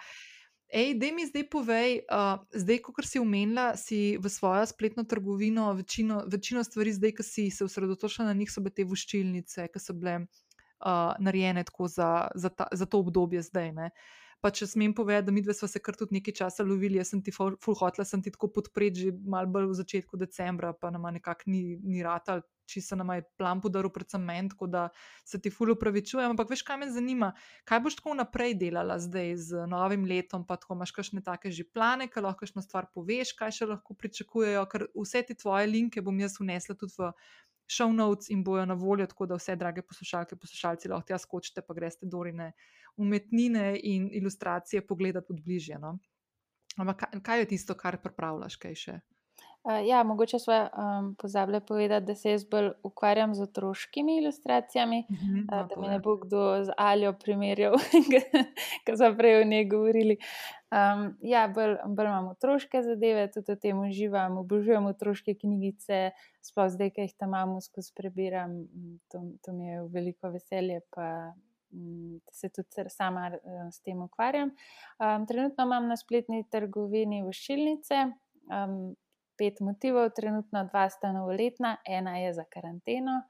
Ej, 0.71 0.95
da 1.03 1.09
mi 1.11 1.27
zdaj 1.27 1.49
povej, 1.51 2.05
uh, 2.07 2.39
zdaj, 2.55 2.79
ko 2.79 2.95
si 3.03 3.19
umenila, 3.19 3.75
si 3.75 4.15
v 4.23 4.31
svojo 4.31 4.63
spletno 4.71 5.03
trgovino, 5.03 5.73
večino, 5.75 6.23
večino 6.31 6.63
stvari, 6.65 6.93
zdaj, 6.95 7.17
ki 7.19 7.27
si 7.27 7.51
se 7.51 7.65
osredotočila 7.67 8.29
na 8.29 8.37
njih, 8.39 8.53
so 8.53 8.63
bile 8.63 8.77
te 8.79 8.87
voščilnice, 8.87 9.67
ki 9.67 9.83
so 9.83 9.97
bile 9.99 10.21
uh, 10.23 11.19
narejene 11.19 11.65
tako 11.67 11.91
za, 11.91 12.29
za, 12.35 12.55
ta, 12.55 12.69
za 12.71 12.87
to 12.87 13.03
obdobje 13.03 13.43
zdaj. 13.43 13.75
Uh, 13.75 13.91
Pa 14.41 14.49
če 14.49 14.65
smem 14.71 14.95
povedati, 14.97 15.27
da 15.27 15.33
mi 15.37 15.43
dve 15.45 15.53
smo 15.53 15.69
se 15.69 15.83
kar 15.85 15.97
tudi 16.01 16.17
nekaj 16.17 16.35
časa 16.39 16.65
lovili, 16.65 16.97
jaz 16.97 17.11
sem 17.13 17.21
ti 17.21 17.33
full 17.35 17.77
hotla, 17.77 18.07
sem 18.09 18.23
ti 18.25 18.33
tako 18.33 18.49
podpreti 18.57 19.05
že 19.05 19.11
malo 19.13 19.51
bolj 19.53 19.67
v 19.69 19.77
začetku 19.83 20.17
decembra, 20.17 20.73
pa 20.73 20.89
nam 20.91 21.05
nekako 21.13 21.51
ni, 21.53 21.77
ni 21.85 22.01
ratal, 22.03 22.41
če 22.71 22.81
se 22.85 22.97
nam 22.97 23.11
je 23.13 23.25
plan 23.37 23.61
podaril, 23.61 23.93
predvsem 23.93 24.23
meni, 24.25 24.49
tako 24.53 24.69
da 24.71 24.87
se 25.27 25.41
ti 25.43 25.53
full 25.53 25.75
upravičujem. 25.75 26.33
Ampak 26.33 26.55
veš, 26.55 26.63
kaj 26.65 26.81
me 26.81 26.89
zanima, 26.95 27.33
kaj 27.69 27.83
boš 27.85 27.99
tako 28.01 28.17
naprej 28.17 28.57
delala 28.63 28.97
zdaj 29.03 29.35
z 29.45 29.67
novim 29.69 30.07
letom, 30.09 30.47
pa 30.49 30.57
tako 30.61 30.79
imaš 30.79 30.95
kakšne 30.97 31.21
take 31.27 31.53
že 31.53 31.67
plane, 31.69 32.09
kaj 32.09 32.25
lahko 32.25 32.47
kakšno 32.47 32.65
stvar 32.65 32.89
poveš, 32.95 33.35
kaj 33.37 33.59
še 33.61 33.71
lahko 33.75 33.99
pričakujejo, 33.99 34.65
ker 34.73 34.89
vse 34.97 35.25
te 35.29 35.37
tvoje 35.37 35.69
linke 35.69 36.01
bom 36.01 36.17
jaz 36.23 36.41
unesla 36.41 36.79
tudi 36.81 36.97
v 36.97 37.13
show 37.71 37.93
notes 37.93 38.31
in 38.31 38.43
bojo 38.45 38.65
na 38.67 38.75
voljo, 38.75 39.07
tako 39.07 39.29
da 39.31 39.39
vse, 39.39 39.55
drage 39.57 39.83
poslušalke, 39.87 40.37
poslušalci, 40.41 40.91
lahko 40.91 41.07
tja 41.13 41.19
skočite, 41.23 41.63
pa 41.63 41.77
greste 41.77 42.09
dorine 42.11 42.53
umetnine 42.97 43.81
in 43.83 44.09
ilustracije 44.13 44.87
pogledati 44.87 45.33
od 45.33 45.41
bližje. 45.45 45.79
No? 45.79 45.99
Ampak 46.77 47.05
kaj 47.23 47.39
je 47.39 47.49
tisto, 47.55 47.75
kar 47.75 47.99
pripravljaš, 48.03 48.57
kaj 48.57 48.75
še? 48.75 49.01
Uh, 49.63 49.87
ja, 49.87 50.03
mogoče 50.03 50.39
smo 50.39 50.55
um, 50.55 51.15
pozabili 51.15 51.61
povedati, 51.61 52.07
da 52.07 52.15
se 52.15 52.31
jaz 52.31 52.45
bolj 52.49 52.71
ukvarjam 52.83 53.35
z 53.35 53.43
otroškimi 53.43 54.17
ilustracijami, 54.17 55.05
uh 55.11 55.17
-huh, 55.17 55.43
uh, 55.43 55.69
da 55.69 55.81
mi 55.81 55.89
ne 55.89 55.99
bo 55.99 56.17
kdo 56.17 56.65
z 56.65 56.73
Aljo 56.77 57.13
primerjal, 57.13 57.75
ki 58.85 58.97
so 58.97 59.15
prej 59.19 59.43
o 59.43 59.45
njej 59.45 59.69
govorili. 59.69 60.17
Um, 60.71 61.19
ja, 61.23 61.49
bolj, 61.49 61.77
bolj 61.87 62.07
imam 62.07 62.29
otroške 62.29 62.83
zadeve, 62.83 63.31
tudi 63.33 63.53
v 63.53 63.61
tem 63.61 63.81
uživam, 63.81 64.39
obožujem 64.39 64.87
otroške 64.87 65.35
knjigice, 65.35 66.11
sploh 66.41 66.69
zdaj, 66.71 66.91
ki 66.91 67.01
jih 67.01 67.15
tam 67.19 67.29
imamo, 67.29 67.61
skozi 67.61 67.93
prebiram, 67.97 68.51
to, 69.13 69.21
to 69.45 69.53
mi 69.53 69.67
je 69.67 69.83
veliko 69.93 70.31
veselje. 70.31 70.81
Pa, 70.91 71.35
se 72.33 72.49
tudi 72.49 72.89
sama 72.91 73.31
s 73.71 73.81
tem 73.83 74.03
ukvarjam. 74.03 74.51
Um, 74.99 75.27
trenutno 75.27 75.65
imam 75.65 75.89
na 75.89 75.97
spletni 75.97 76.45
trgovini 76.51 77.23
voščilnice, 77.23 78.05
um, 78.51 78.95
pet 79.39 79.61
motivov, 79.65 80.11
trenutno 80.17 80.65
dva 80.69 80.89
sta 80.91 81.13
novoletna, 81.17 81.77
ena 81.87 82.19
je 82.19 82.35
za 82.35 82.45
karanteno. 82.51 83.23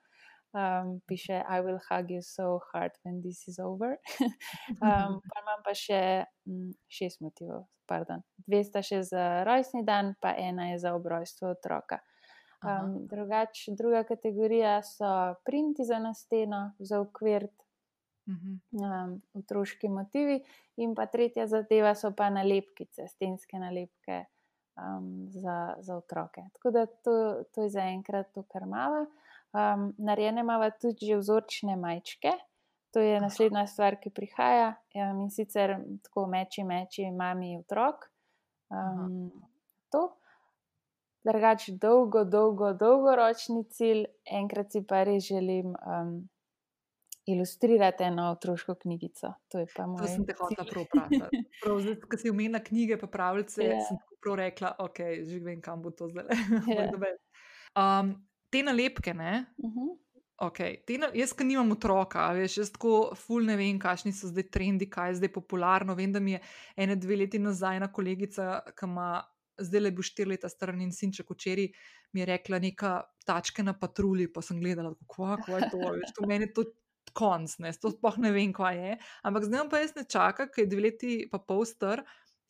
Um, 0.50 0.96
piše, 1.06 1.44
I 1.46 1.60
will 1.62 1.78
hug 1.78 2.10
you 2.10 2.22
so 2.22 2.58
hard 2.72 2.90
when 3.04 3.22
this 3.22 3.46
is 3.48 3.58
over. 3.58 3.96
um, 4.82 5.20
pa 5.22 5.42
imam 5.44 5.62
pa 5.64 5.74
še 5.78 6.00
m, 6.48 6.72
šest 6.90 7.22
motivov, 7.22 7.68
pardon. 7.86 8.24
dve 8.46 8.64
sta 8.66 8.82
še 8.82 9.04
za 9.06 9.44
rojstni 9.46 9.84
dan, 9.86 10.16
pa 10.18 10.34
ena 10.34 10.72
je 10.72 10.80
za 10.82 10.96
obrojstvo 10.98 11.54
otroka. 11.54 12.00
Um, 12.60 13.06
drugač, 13.08 13.70
druga 13.78 14.02
kategorija 14.04 14.82
so 14.84 15.36
printi 15.46 15.86
za 15.86 15.96
na 16.02 16.12
steno, 16.14 16.72
za 16.78 16.98
ukvirt, 17.00 17.54
um, 18.30 19.14
otroški 19.34 19.88
motivi, 19.88 20.40
in 20.76 20.94
pa 20.94 21.06
tretja 21.06 21.46
zadeva 21.46 21.94
so 21.94 22.12
pa 22.16 22.30
nalepkice, 22.30 23.08
stenske 23.08 23.58
nalepke 23.58 24.24
um, 24.76 25.28
za, 25.30 25.74
za 25.80 25.96
otroke. 25.96 26.42
Tako 26.54 26.70
da 26.70 26.86
to, 26.86 27.16
to 27.54 27.62
je 27.62 27.70
zaenkrat 27.70 28.32
to, 28.34 28.42
kar 28.42 28.62
imamo. 28.62 29.06
Um, 29.52 29.90
narejene 29.98 30.40
imamo 30.40 30.70
tudi 30.80 31.10
že 31.10 31.18
vzorčne 31.18 31.76
majčke. 31.76 32.32
To 32.90 33.00
je 33.00 33.20
naslednja 33.20 33.66
stvar, 33.70 34.00
ki 34.02 34.10
prihaja 34.10 34.74
um, 34.94 35.24
in 35.24 35.30
sicer 35.30 35.76
tako 36.02 36.26
meči, 36.26 36.64
meči, 36.66 37.10
mami, 37.10 37.58
otrok. 37.58 38.08
Um, 38.70 39.30
to. 39.92 40.08
Drugač, 41.26 41.68
dolgo, 41.76 42.24
dolgo, 42.24 42.72
dolgoročni 42.72 43.66
cilj, 43.76 44.06
enkrat 44.24 44.72
si 44.72 44.80
pa 44.80 45.02
res 45.04 45.26
želim 45.28 45.74
um, 45.76 46.14
ilustrirati 47.34 48.04
eno 48.04 48.30
otroško 48.30 48.74
knjigico. 48.82 49.32
To 49.48 49.58
je 49.58 49.66
pa 49.76 49.86
moj. 49.86 50.02
To 50.02 50.08
sem 50.08 50.26
te 50.26 50.36
hotel 50.38 50.66
prav 50.70 50.86
vprašati. 50.88 51.42
Zdaj, 51.64 51.96
ko 52.10 52.20
si 52.20 52.30
omenila 52.30 52.62
knjige, 52.64 52.98
pa 53.00 53.06
pravice, 53.06 53.62
yeah. 53.62 53.78
Ja. 53.78 53.86
sem 53.88 54.00
prav 54.22 54.38
rekla, 54.42 54.74
ok, 54.78 55.00
že 55.28 55.40
vem, 55.44 55.60
kam 55.64 55.82
bo 55.82 55.94
to 55.94 56.10
zdaj. 56.12 56.30
Yeah. 56.68 56.92
Ja. 57.70 58.00
um, 58.00 58.14
te 58.50 58.62
nalepke, 58.66 59.14
ne? 59.14 59.44
Uh 59.58 59.70
mhm. 59.70 59.78
-huh. 59.78 59.98
Okay. 60.40 60.78
Na, 60.98 61.10
jaz, 61.12 61.34
ki 61.36 61.44
nimam 61.44 61.74
otroka, 61.74 62.32
veš, 62.32 62.54
jaz 62.62 62.70
tako 62.72 63.12
ful 63.14 63.44
ne 63.44 63.58
vem, 63.60 63.76
kakšni 63.78 64.12
so 64.16 64.30
zdaj 64.30 64.46
trendi, 64.48 64.86
kaj 64.88 65.10
je 65.10 65.14
zdaj 65.18 65.32
popularno. 65.34 65.94
Vem, 65.94 66.12
da 66.12 66.20
mi 66.20 66.32
je 66.32 66.40
ene 66.76 66.96
dve 66.96 67.16
leti 67.16 67.38
nazaj 67.38 67.76
ena 67.76 67.92
kolegica, 67.92 68.62
ki 68.72 68.88
ima 68.88 69.22
zdaj 69.60 69.80
le 69.80 69.90
bo 69.92 70.02
štiri 70.02 70.32
leta 70.32 70.48
star 70.48 70.72
in 70.72 70.92
sinček 70.92 71.28
včeraj 71.30 71.68
mi 72.12 72.20
je 72.20 72.26
rekla 72.26 72.58
neka 72.58 73.02
tačka 73.26 73.62
na 73.62 73.74
patrulji, 73.78 74.32
pa 74.32 74.42
sem 74.42 74.60
gledala, 74.60 74.94
kako 75.06 75.56
je 75.56 75.70
to, 75.70 75.78
veš, 75.78 76.14
to 76.16 76.26
meni 76.26 76.48
to 76.52 76.64
konc, 77.16 77.58
ne, 77.62 77.72
to 77.72 77.92
sploh 77.94 78.18
ne 78.22 78.32
vem, 78.34 78.52
kaj 78.56 78.78
je. 78.78 78.96
Ampak 79.26 79.46
zdaj 79.48 79.68
pa 79.70 79.82
jaz 79.82 79.94
ne 79.96 80.04
čakam, 80.04 80.50
ker 80.50 80.64
je 80.64 80.70
dve 80.72 80.88
leti 80.88 81.14
pa 81.30 81.40
pol 81.42 81.64
star. 81.68 82.04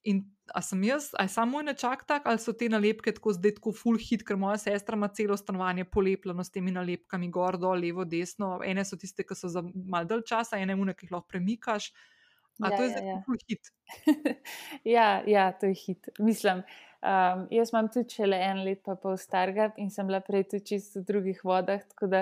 In 0.09 0.23
a 0.57 0.63
sem 0.65 0.81
jaz, 0.87 1.11
a 1.13 1.27
je 1.27 1.33
samo 1.35 1.59
moj 1.59 1.67
nečak 1.69 2.07
tak, 2.09 2.25
ali 2.25 2.41
so 2.41 2.55
te 2.57 2.71
nalepke 2.73 3.13
tako 3.13 3.35
zdaj 3.37 3.59
tako 3.59 3.75
full 3.77 4.01
hit, 4.01 4.25
ker 4.25 4.39
moja 4.41 4.57
sestra 4.63 4.97
ima 4.97 5.11
celo 5.13 5.37
stanovanje 5.37 5.85
polepljeno 5.85 6.45
s 6.45 6.51
temi 6.55 6.73
nalepkami, 6.73 7.29
gor, 7.31 7.59
dol, 7.61 7.85
levo, 7.85 8.07
desno. 8.09 8.55
Ene 8.65 8.85
so 8.89 8.97
tiste, 8.97 9.27
ki 9.29 9.37
so 9.37 9.53
za 9.53 9.63
mal 9.63 10.09
dalj 10.09 10.25
časa, 10.33 10.59
ene 10.59 10.77
mu 10.77 10.89
nekaj 10.89 11.13
lahko 11.13 11.29
premikaš. 11.29 11.91
A 12.61 12.71
ja, 12.73 12.77
to 12.77 12.83
je 12.83 12.89
ja, 12.89 12.95
zdaj 12.97 13.09
ja. 13.09 13.19
full 13.27 13.45
hit. 13.49 13.73
ja, 14.97 15.09
ja, 15.29 15.51
to 15.53 15.69
je 15.69 15.77
hit. 15.85 16.09
Mislim. 16.19 16.65
Um, 17.01 17.47
jaz 17.49 17.71
imam 17.73 17.87
tudi 17.89 18.13
še 18.13 18.27
le 18.29 18.37
en 18.45 18.59
let, 18.61 18.83
pa 18.85 18.93
pol 19.01 19.15
starega 19.17 19.71
in 19.81 19.89
sem 19.89 20.05
bila 20.05 20.19
prej 20.21 20.43
tudi 20.51 20.75
čisto 20.75 21.01
v 21.01 21.07
drugih 21.09 21.39
vodah, 21.49 21.81
tako 21.95 22.11
da 22.13 22.19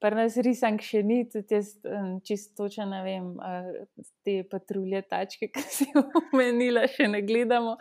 pri 0.00 0.16
nas 0.16 0.38
risank 0.40 0.80
še 0.80 1.02
ni, 1.04 1.18
tudi 1.28 1.58
jaz 1.58 1.74
um, 1.84 2.14
čisto 2.24 2.62
točno 2.62 2.86
ne 2.88 3.02
vem, 3.04 3.26
uh, 3.36 4.06
te 4.24 4.38
patrulje 4.48 5.02
tačke, 5.10 5.50
ki 5.52 5.64
si 5.66 5.88
jih 5.90 6.16
omenila, 6.22 6.86
še 6.88 7.10
ne 7.12 7.20
gledamo. 7.28 7.76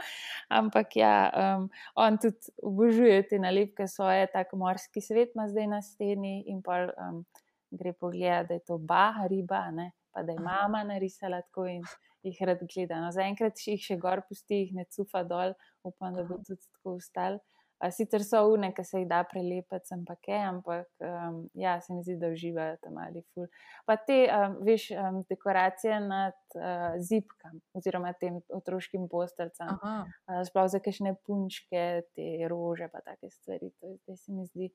Ampak 0.51 0.99
ja, 0.99 1.15
um, 1.31 1.69
on 1.95 2.19
tudi 2.19 2.51
obožuje 2.59 3.21
te 3.31 3.39
nalepke 3.39 3.87
svoje, 3.87 4.27
tako 4.35 4.59
morski 4.65 4.99
svet 4.99 5.31
ima 5.37 5.47
zdaj 5.47 5.71
na 5.71 5.79
steni 5.85 6.41
in 6.51 6.59
pa 6.65 6.83
um, 6.91 7.23
gre 7.71 7.95
pogledati, 7.95 8.51
da 8.51 8.59
je 8.59 8.67
to 8.67 8.75
bah, 8.75 9.23
riba, 9.31 9.69
ne? 9.71 9.93
Pa 10.13 10.23
da 10.27 10.35
je 10.35 10.43
mama 10.43 10.83
narisala 10.87 11.41
tako 11.47 11.67
in 11.71 11.83
jih 12.23 12.41
rad 12.47 12.61
gleda. 12.73 12.99
No, 13.01 13.11
zaenkrat 13.15 13.61
jih 13.65 13.81
še 13.81 13.97
gor 14.01 14.23
pusti, 14.27 14.65
jih 14.65 14.75
ne 14.77 14.85
cufa 14.93 15.23
dol, 15.27 15.55
upam, 15.87 16.15
da 16.17 16.27
bo 16.27 16.41
tudi 16.45 16.61
tako 16.67 16.97
ustal. 16.99 17.41
Sicer 17.89 18.21
so 18.21 18.43
une, 18.53 18.67
ki 18.77 18.83
se 18.85 18.99
jih 18.99 19.07
da 19.09 19.23
prelepiti, 19.25 19.89
ampak 19.95 20.27
je, 20.29 20.37
ampak 20.37 21.05
um, 21.07 21.39
ja, 21.57 21.79
se 21.81 21.95
mi 21.95 22.03
zdi, 22.05 22.19
da 22.21 22.29
uživajo 22.29 22.75
tam 22.83 22.99
ali 23.01 23.23
ful. 23.33 23.47
Pa 23.89 23.95
te, 23.97 24.19
um, 24.29 24.59
veš, 24.67 24.91
um, 24.93 25.17
dekoracije 25.29 25.97
nad 26.03 26.37
uh, 26.59 26.99
zipkam, 27.01 27.57
oziroma 27.73 28.13
tem 28.21 28.37
otroškim 28.53 29.07
postelcem, 29.09 29.73
uh, 29.81 30.43
sploh 30.45 30.69
za 30.69 30.81
kakšne 30.83 31.15
punčke, 31.25 31.87
te 32.13 32.27
rože, 32.51 32.91
pa 32.93 33.01
take 33.07 33.31
stvari. 33.33 33.71
To 33.81 33.95
je, 33.95 34.17
se 34.19 34.29
mi 34.35 34.45
zdi 34.51 34.69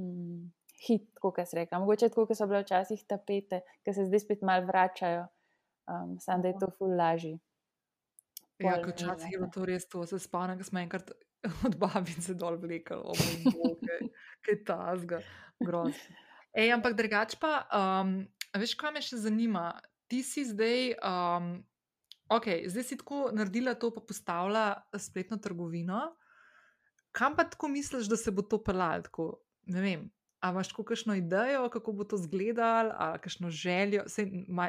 mm, 0.00 0.48
hit, 0.86 1.10
kot 1.20 1.42
se 1.44 1.56
reka. 1.56 1.78
Mogoče 1.78 2.08
tako, 2.08 2.26
kot 2.30 2.38
so 2.38 2.48
bile 2.50 2.62
včasih 2.64 3.04
tapete, 3.08 3.60
ki 3.84 3.94
se 3.94 4.08
zdaj 4.08 4.24
spet 4.24 4.42
mal 4.46 4.64
vračajo 4.68 5.28
um, 5.90 6.20
samo 6.20 6.42
da 6.42 6.48
je 6.48 6.54
to 6.60 6.70
ful 6.78 6.96
lažje. 6.96 7.38
Ja, 8.58 8.82
kot 8.82 8.94
včasih 8.94 9.32
je 9.32 9.38
bilo 9.38 9.50
to 9.54 9.64
res, 9.64 9.88
to 9.88 10.04
se 10.06 10.18
spomnim, 10.18 10.58
ko 10.58 10.64
smo 10.68 10.82
enkrat 10.82 11.10
od 11.66 11.76
babice 11.80 12.34
dol 12.34 12.58
vlekli, 12.60 12.96
oh, 12.96 13.16
kaj 14.44 14.54
je 14.54 14.58
ta 14.64 14.80
zga, 15.00 15.22
grozno. 15.60 16.18
Ej, 16.52 16.74
ampak 16.74 16.96
drugač 16.98 17.38
pa, 17.40 17.62
um, 17.70 18.20
veš, 18.58 18.74
kaj 18.76 18.94
me 18.94 19.02
še 19.04 19.20
zanima? 19.22 19.70
Ti 20.10 20.24
si 20.26 20.42
zdaj, 20.44 20.96
um, 21.06 21.52
ok, 22.34 22.66
zdaj 22.66 22.86
si 22.88 22.98
tako 22.98 23.28
naredila 23.30 23.76
to, 23.78 23.92
pa 23.94 24.02
postavila 24.02 24.64
spletno 24.98 25.38
trgovino. 25.38 26.08
Kam 27.14 27.36
pa 27.38 27.46
tako 27.46 27.70
misliš, 27.70 28.10
da 28.10 28.18
se 28.18 28.34
bo 28.34 28.42
to 28.42 28.58
pelalo? 28.62 29.30
Ne 29.70 29.82
vem, 29.82 30.02
A 30.40 30.50
imaš 30.50 30.72
kakšno 30.72 31.14
idejo, 31.14 31.68
kako 31.68 31.92
bo 31.92 32.04
to 32.04 32.16
izgledalo, 32.16 32.94
ali 32.96 33.18
kakšno 33.18 33.50
željo, 33.50 34.04
se 34.08 34.24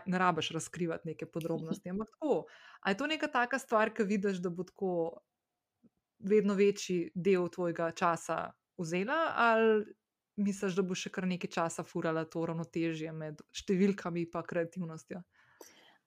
ne 0.06 0.18
rabiš 0.20 0.50
razkrivati 0.52 1.08
neke 1.08 1.26
podrobnosti. 1.26 1.90
Ampak 1.90 2.10
tako, 2.12 2.46
ali 2.82 2.94
je 2.94 2.98
to 2.98 3.08
neka 3.08 3.28
taka 3.28 3.60
stvar, 3.60 3.94
ki 3.94 4.04
vidiš, 4.04 4.42
da 4.44 4.50
bo 4.50 4.64
tako 4.64 5.22
vedno 6.20 6.54
večji 6.54 7.12
del 7.16 7.48
tvojega 7.48 7.92
časa 7.92 8.52
vzela, 8.78 9.34
ali 9.36 9.86
misliš, 10.36 10.76
da 10.76 10.84
bo 10.86 10.96
še 10.96 11.12
kar 11.14 11.28
nekaj 11.28 11.52
časa 11.56 11.84
furala 11.88 12.26
to 12.26 12.46
ravnotežje 12.46 13.12
med 13.16 13.42
številkami 13.56 14.26
in 14.26 14.44
kreativnostjo? 14.48 15.22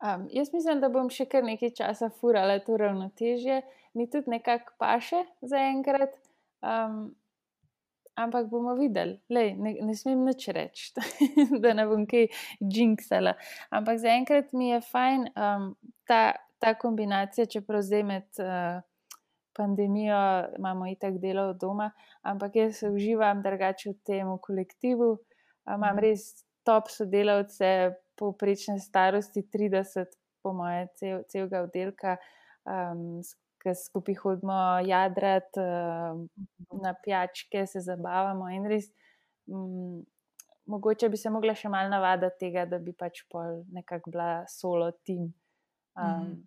Um, 0.05 0.27
jaz 0.35 0.51
mislim, 0.53 0.81
da 0.83 0.91
bom 0.93 1.09
še 1.11 1.27
kar 1.31 1.45
nekaj 1.47 1.73
časa 1.79 2.11
furala 2.21 2.59
to 2.61 2.77
ravnotežje, 2.77 3.63
mi 3.95 4.09
tudi 4.11 4.35
nekako 4.37 4.75
paše 4.79 5.23
za 5.41 5.61
enkrat. 5.71 6.17
Um, 6.61 7.15
ampak 8.17 8.49
bomo 8.51 8.75
videli, 8.79 9.19
Lej, 9.31 9.55
ne, 9.59 9.75
ne 9.83 9.95
smem 9.97 10.25
nič 10.25 10.49
reči, 10.55 10.93
da 11.63 11.75
ne 11.75 11.87
bom 11.91 12.07
kaj 12.07 12.29
jinxala. 12.61 13.35
Ampak 13.75 14.01
zaenkrat 14.03 14.53
mi 14.55 14.71
je 14.71 14.81
fajn 14.87 15.29
um, 15.35 15.69
ta, 16.09 16.35
ta 16.63 16.75
kombinacija, 16.79 17.47
čeprav 17.51 17.83
zdaj 17.87 18.05
med 18.07 18.29
uh, 18.43 18.81
pandemijo 19.55 20.23
imamo 20.59 20.87
itak 20.91 21.19
delo 21.23 21.49
od 21.51 21.61
doma, 21.61 21.91
ampak 22.23 22.57
jaz 22.57 22.83
uživam 22.89 23.43
drugače 23.43 23.91
v 23.91 23.99
tem 24.07 24.31
v 24.31 24.39
kolektivu. 24.43 25.15
Imam 25.67 25.95
mhm. 25.95 26.03
res 26.05 26.45
top 26.65 26.91
sodelavce, 26.91 27.95
povprečne 28.19 28.79
starosti 28.81 29.43
30, 29.53 30.13
po 30.43 30.53
moje, 30.53 30.87
cel, 31.01 31.25
celega 31.29 31.65
oddelka. 31.65 32.19
Um, 32.65 33.21
ki 33.65 33.73
skupaj 33.81 34.19
hodimo 34.21 34.57
jadrat, 34.85 35.57
uh, 35.57 36.21
na 36.83 36.93
pijačke, 37.05 37.65
se 37.67 37.81
zabavamo 37.81 38.51
in 38.53 38.69
res. 38.69 38.91
Um, 39.49 40.03
mogoče 40.67 41.09
bi 41.09 41.21
se 41.21 41.31
mogla 41.31 41.55
še 41.57 41.69
malo 41.73 41.89
navaditi 41.93 42.47
tega, 42.47 42.65
da 42.69 42.79
bi 42.81 42.95
pač 42.97 43.25
pol 43.33 43.63
nekako 43.73 44.13
bila 44.13 44.29
solo 44.49 44.91
tim. 45.05 45.33
Um, 45.97 46.05
mm 46.05 46.21
-hmm. 46.21 46.43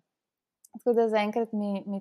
Tako 0.78 0.92
da 0.92 1.08
zaenkrat 1.08 1.52
mi, 1.52 1.82
mi, 1.86 2.00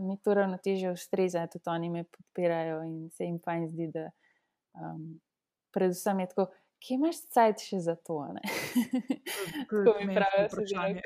mi 0.00 0.18
to 0.22 0.34
ravnoteže 0.34 0.90
ustreza, 0.90 1.46
tudi 1.46 1.68
oni 1.70 1.90
me 1.90 2.04
podpirajo 2.04 2.82
in 2.82 3.10
se 3.10 3.24
jim 3.24 3.38
fajn 3.44 3.68
zdi, 3.68 3.90
da 3.94 4.10
um, 4.74 5.20
predvsem 5.72 6.20
je 6.20 6.28
tako. 6.28 6.46
Kje 6.78 6.94
imaš 6.94 7.16
cajt 7.32 7.62
še 7.64 7.78
za 7.80 7.94
to? 7.96 8.16
Tako 9.70 9.94
mi 10.04 10.14
pravijo, 10.14 10.48
da 10.74 10.86
je 10.86 11.02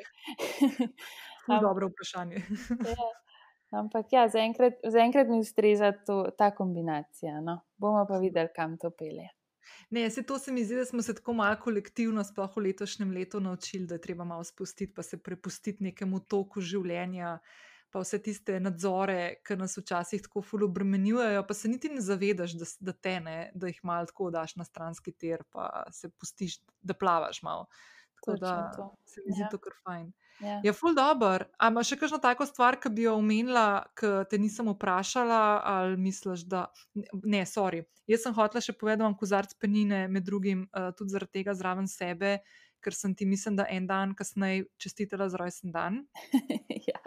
to 1.46 1.60
dobro 1.60 1.88
vprašanje. 1.88 2.36
ja. 2.90 3.10
Ampak 3.70 4.12
ja, 4.12 4.28
zaenkrat 4.28 4.80
za 4.84 5.24
mi 5.28 5.40
ustreza 5.40 5.92
to, 6.06 6.30
ta 6.38 6.50
kombinacija. 6.50 7.40
No. 7.40 7.60
Bomo 7.78 8.06
pa 8.08 8.18
videli, 8.18 8.48
kam 8.54 8.78
to 8.78 8.90
pele. 8.90 9.28
Ne, 9.90 10.10
se 10.10 10.22
to 10.22 10.38
se 10.38 10.52
mi 10.52 10.64
zdi, 10.64 10.76
da 10.76 10.84
smo 10.84 11.02
se 11.02 11.14
tako 11.14 11.32
malo 11.32 11.56
kolektivno, 11.62 12.24
sploh 12.24 12.56
v 12.56 12.60
letošnjem 12.60 13.10
letu, 13.10 13.40
naučili, 13.40 13.86
da 13.86 13.94
je 13.94 14.00
treba 14.00 14.24
malo 14.24 14.44
spustiti, 14.44 14.94
pa 14.94 15.02
se 15.02 15.18
prepustiti 15.22 15.84
nekemu 15.84 16.20
toku 16.20 16.60
življenja, 16.60 17.38
pa 17.90 18.02
vse 18.02 18.20
tiste 18.22 18.58
nadzore, 18.62 19.40
ki 19.46 19.56
nas 19.58 19.74
včasih 19.78 20.22
tako 20.22 20.42
fully 20.46 20.68
obremenjujejo, 20.68 21.42
pa 21.46 21.54
se 21.54 21.68
niti 21.68 21.90
ne 21.90 22.02
zavedaš, 22.02 22.54
da, 22.58 22.68
da 22.90 22.92
te 22.92 23.16
ne, 23.20 23.38
da 23.54 23.70
jih 23.70 23.80
malo 23.82 24.06
tako 24.06 24.30
daš 24.34 24.56
na 24.56 24.64
stranski 24.64 25.12
ter, 25.12 25.42
pa 25.50 25.84
se 25.94 26.10
pustiš, 26.10 26.60
da 26.82 26.94
plavaš 26.94 27.42
malo. 27.42 27.66
Tako 28.20 28.36
da 28.40 28.54
se 29.08 29.22
mi 29.26 29.32
zdi 29.32 29.46
ja. 29.46 29.48
to 29.52 29.58
kar 29.58 29.76
fajn. 29.84 30.10
Ja, 30.40 30.60
ja 30.64 30.72
ful 30.72 30.94
dobr. 30.96 31.44
Ampak 31.60 31.88
še 31.88 31.98
kakšno 32.00 32.20
tako 32.22 32.46
stvar, 32.48 32.78
ki 32.80 32.92
bi 32.96 33.04
jo 33.04 33.16
omenila, 33.20 33.84
ki 33.98 34.12
te 34.30 34.38
nisem 34.40 34.70
vprašala, 34.72 35.40
ali 35.72 35.98
misliš, 36.00 36.46
da. 36.48 36.66
Ne, 37.24 37.44
sorry. 37.48 37.82
Jaz 38.10 38.24
sem 38.24 38.34
hotela 38.36 38.64
še 38.64 38.74
povedati, 38.76 39.02
da 39.02 39.06
imam 39.06 39.18
kozarc 39.20 39.52
penine, 39.60 40.06
med 40.08 40.24
drugim 40.26 40.64
uh, 40.70 40.90
tudi 40.96 41.14
zaradi 41.14 41.40
tega 41.40 41.54
zraven 41.56 41.88
sebe, 41.90 42.38
ker 42.82 42.96
sem 42.96 43.14
ti, 43.14 43.26
mislim, 43.26 43.56
da 43.60 43.68
en 43.70 43.86
dan 43.86 44.14
kasneje 44.18 44.66
čestitela 44.80 45.28
z 45.28 45.40
rojsten 45.40 45.72
dan. 45.72 46.04
ja. 46.90 47.00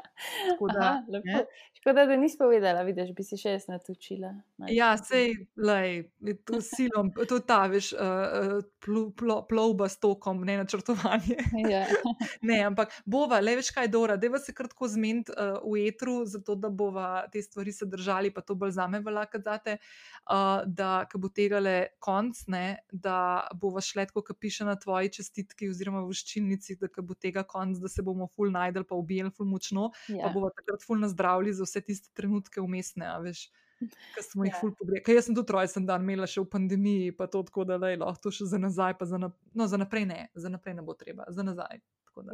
Da, 0.74 0.80
Aha, 0.80 1.44
Škoda, 1.74 2.06
da 2.06 2.16
nisi 2.16 2.38
povedala, 2.38 2.82
vidiš, 2.82 3.10
bi 3.16 3.26
si 3.28 3.38
še 3.38 3.58
jaz 3.58 3.66
natučila. 3.68 4.30
Ja, 4.72 4.94
sej, 4.96 5.34
lej, 5.60 6.06
to 6.48 6.62
silom, 6.64 7.10
to 7.28 7.42
ta, 7.44 7.66
veš, 7.68 7.90
uh, 7.98 8.62
pl, 8.84 9.10
pl, 9.20 9.34
plovba 9.50 9.90
s 9.92 10.00
tokom, 10.00 10.46
ne 10.48 10.62
načrtovanje. 10.62 11.36
Ja. 11.74 11.84
ne, 12.50 12.58
ampak 12.68 12.92
bova, 13.06 13.40
le 13.44 13.56
veš 13.60 13.72
kaj, 13.76 13.90
Dora, 13.92 14.16
deva 14.20 14.40
se 14.40 14.56
kratko 14.56 14.88
zmeniti 14.92 15.34
uh, 15.36 15.60
v 15.64 15.88
etru, 15.90 16.22
zato 16.30 16.56
da 16.60 16.72
bova 16.72 17.26
te 17.32 17.42
stvari 17.44 17.72
se 17.76 17.88
držali, 17.90 18.32
pa 18.36 18.44
to 18.46 18.56
bolj 18.60 18.76
zame 18.78 19.00
velja 19.04 19.26
kazate, 19.32 19.78
uh, 19.80 20.64
da 20.66 21.06
ko 21.12 21.24
bo 21.24 21.32
tega 21.36 21.60
le 21.64 21.78
konc, 22.04 22.46
ne, 22.52 22.66
da 22.92 23.48
bova 23.60 23.84
šle, 23.84 24.08
kot 24.14 24.32
piše 24.40 24.68
na 24.68 24.76
tvoji 24.80 25.12
čestitki 25.20 25.63
oziroma 25.72 26.04
v 26.08 26.16
ščilnici, 26.18 26.78
da 26.82 26.90
bo 27.02 27.16
tega 27.16 27.44
konc, 27.48 27.80
da 27.82 27.92
se 27.92 28.06
bomo 28.06 28.28
ful 28.34 28.52
najdel, 28.54 28.86
pa 28.90 28.98
ubijel 29.00 29.32
ful 29.34 29.50
močno, 29.50 29.90
ja. 30.10 30.26
pa 30.26 30.34
bova 30.36 30.52
takrat 30.56 30.86
ful 30.86 31.02
nazdravili 31.02 31.54
za 31.54 31.68
vse 31.68 31.84
tiste 31.86 32.14
trenutke 32.18 32.64
umestne, 32.64 33.10
veš. 33.24 33.48
Ker 33.84 34.24
smo 34.24 34.46
jih 34.46 34.54
ja. 34.54 34.60
ful 34.62 34.72
pogledali. 34.78 35.16
Jaz 35.18 35.28
sem 35.28 35.36
tudi 35.36 35.56
rojsten 35.56 35.88
dan 35.90 36.06
imela 36.06 36.30
še 36.30 36.44
v 36.44 36.48
pandemiji, 36.54 37.12
pa 37.18 37.28
to 37.28 37.42
tako, 37.44 37.66
da 37.68 37.80
lej, 37.82 37.98
lahko 38.00 38.30
to 38.30 38.32
še 38.32 38.48
za 38.54 38.60
nazaj, 38.62 38.96
pa 39.00 39.08
za, 39.10 39.20
na, 39.20 39.34
no, 39.54 39.68
za 39.68 39.80
naprej 39.82 40.08
ne, 40.08 40.22
za 40.40 40.52
naprej 40.54 40.78
ne 40.80 40.86
bo 40.86 40.96
treba, 40.96 41.28
za 41.34 41.44
nazaj. 41.44 41.82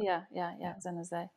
Ja, 0.00 0.24
ja, 0.30 0.52
ja, 0.60 0.74
za 0.78 0.92
nazaj. 0.92 1.28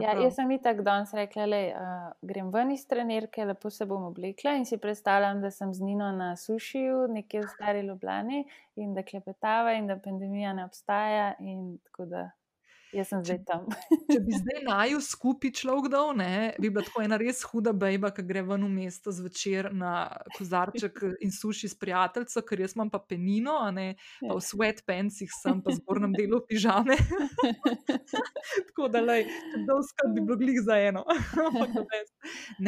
Ja, 0.00 0.14
jaz 0.16 0.38
sem 0.38 0.50
itak 0.50 0.80
danes 0.86 1.12
rekla, 1.12 1.46
da 1.46 1.58
uh, 1.68 2.04
grem 2.24 2.48
ven 2.52 2.70
iz 2.72 2.86
trenerke, 2.88 3.44
lepo 3.44 3.70
se 3.70 3.84
bom 3.86 4.06
oblekla 4.08 4.54
in 4.56 4.64
si 4.64 4.78
predstavljam, 4.80 5.42
da 5.42 5.50
sem 5.50 5.74
z 5.74 5.84
Nino 5.84 6.08
na 6.16 6.30
sušiju, 6.36 7.06
nekje 7.12 7.42
v 7.42 7.48
stari 7.52 7.82
Ljubljani 7.84 8.44
in 8.80 8.94
da 8.94 9.04
klepetava 9.04 9.74
in 9.76 9.86
da 9.86 9.98
pandemija 10.00 10.52
ne 10.52 10.64
obstaja. 10.64 11.34
Tako 11.84 12.06
da 12.08 12.30
Jaz 12.92 13.08
sem 13.08 13.22
zdaj 13.24 13.38
tam. 13.48 13.64
če 14.10 14.18
bi 14.20 14.34
zdaj 14.42 14.58
naju 14.66 14.98
skupaj 15.04 15.52
človek 15.56 15.88
dal, 15.92 16.10
ne, 16.16 16.52
bi 16.60 16.68
bila 16.68 16.84
tako 16.84 17.04
ena 17.04 17.16
res 17.20 17.40
huda 17.48 17.72
bejba, 17.72 18.10
ki 18.12 18.24
gre 18.28 18.42
ven 18.44 18.66
v 18.66 18.70
mesto 18.74 19.14
zvečer 19.14 19.70
na 19.72 19.94
kozarček 20.36 21.00
in 21.24 21.32
suši 21.32 21.70
s 21.72 21.78
prijateljico, 21.80 22.44
ker 22.48 22.64
jaz 22.64 22.76
imam 22.76 22.92
pa 22.92 23.00
penino, 23.00 23.56
ne, 23.72 23.94
pa 24.20 24.34
v 24.34 24.36
ja. 24.36 24.44
sweatpantsih 24.50 25.32
sem, 25.32 25.64
pa 25.64 25.72
zgornjem 25.78 26.12
delu 26.18 26.42
pižame. 26.50 26.98
tako 28.68 28.92
da, 28.92 29.00
lej, 29.00 29.24
dolska 29.68 30.12
bi 30.12 30.20
bilo 30.20 30.36
glih 30.36 30.60
za 30.60 30.76
eno. 30.76 31.06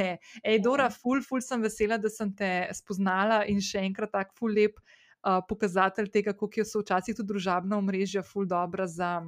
ne, 0.01 0.11
ej, 0.41 0.59
Dora, 0.65 0.89
ful, 0.89 1.21
ful 1.27 1.45
sem 1.45 1.61
vesela, 1.61 2.01
da 2.01 2.09
sem 2.09 2.33
te 2.33 2.51
spoznala 2.73 3.45
in 3.51 3.61
še 3.61 3.85
enkrat 3.85 4.15
tak 4.15 4.33
ful 4.39 4.57
lep 4.57 4.81
uh, 4.81 5.45
pokazatelj 5.49 6.09
tega, 6.17 6.33
kako 6.33 6.65
so 6.65 6.81
včasih 6.81 7.17
tudi 7.17 7.35
družabna 7.35 7.77
omrežja 7.77 8.25
ful 8.25 8.49
dobra 8.49 8.89
za 8.89 9.19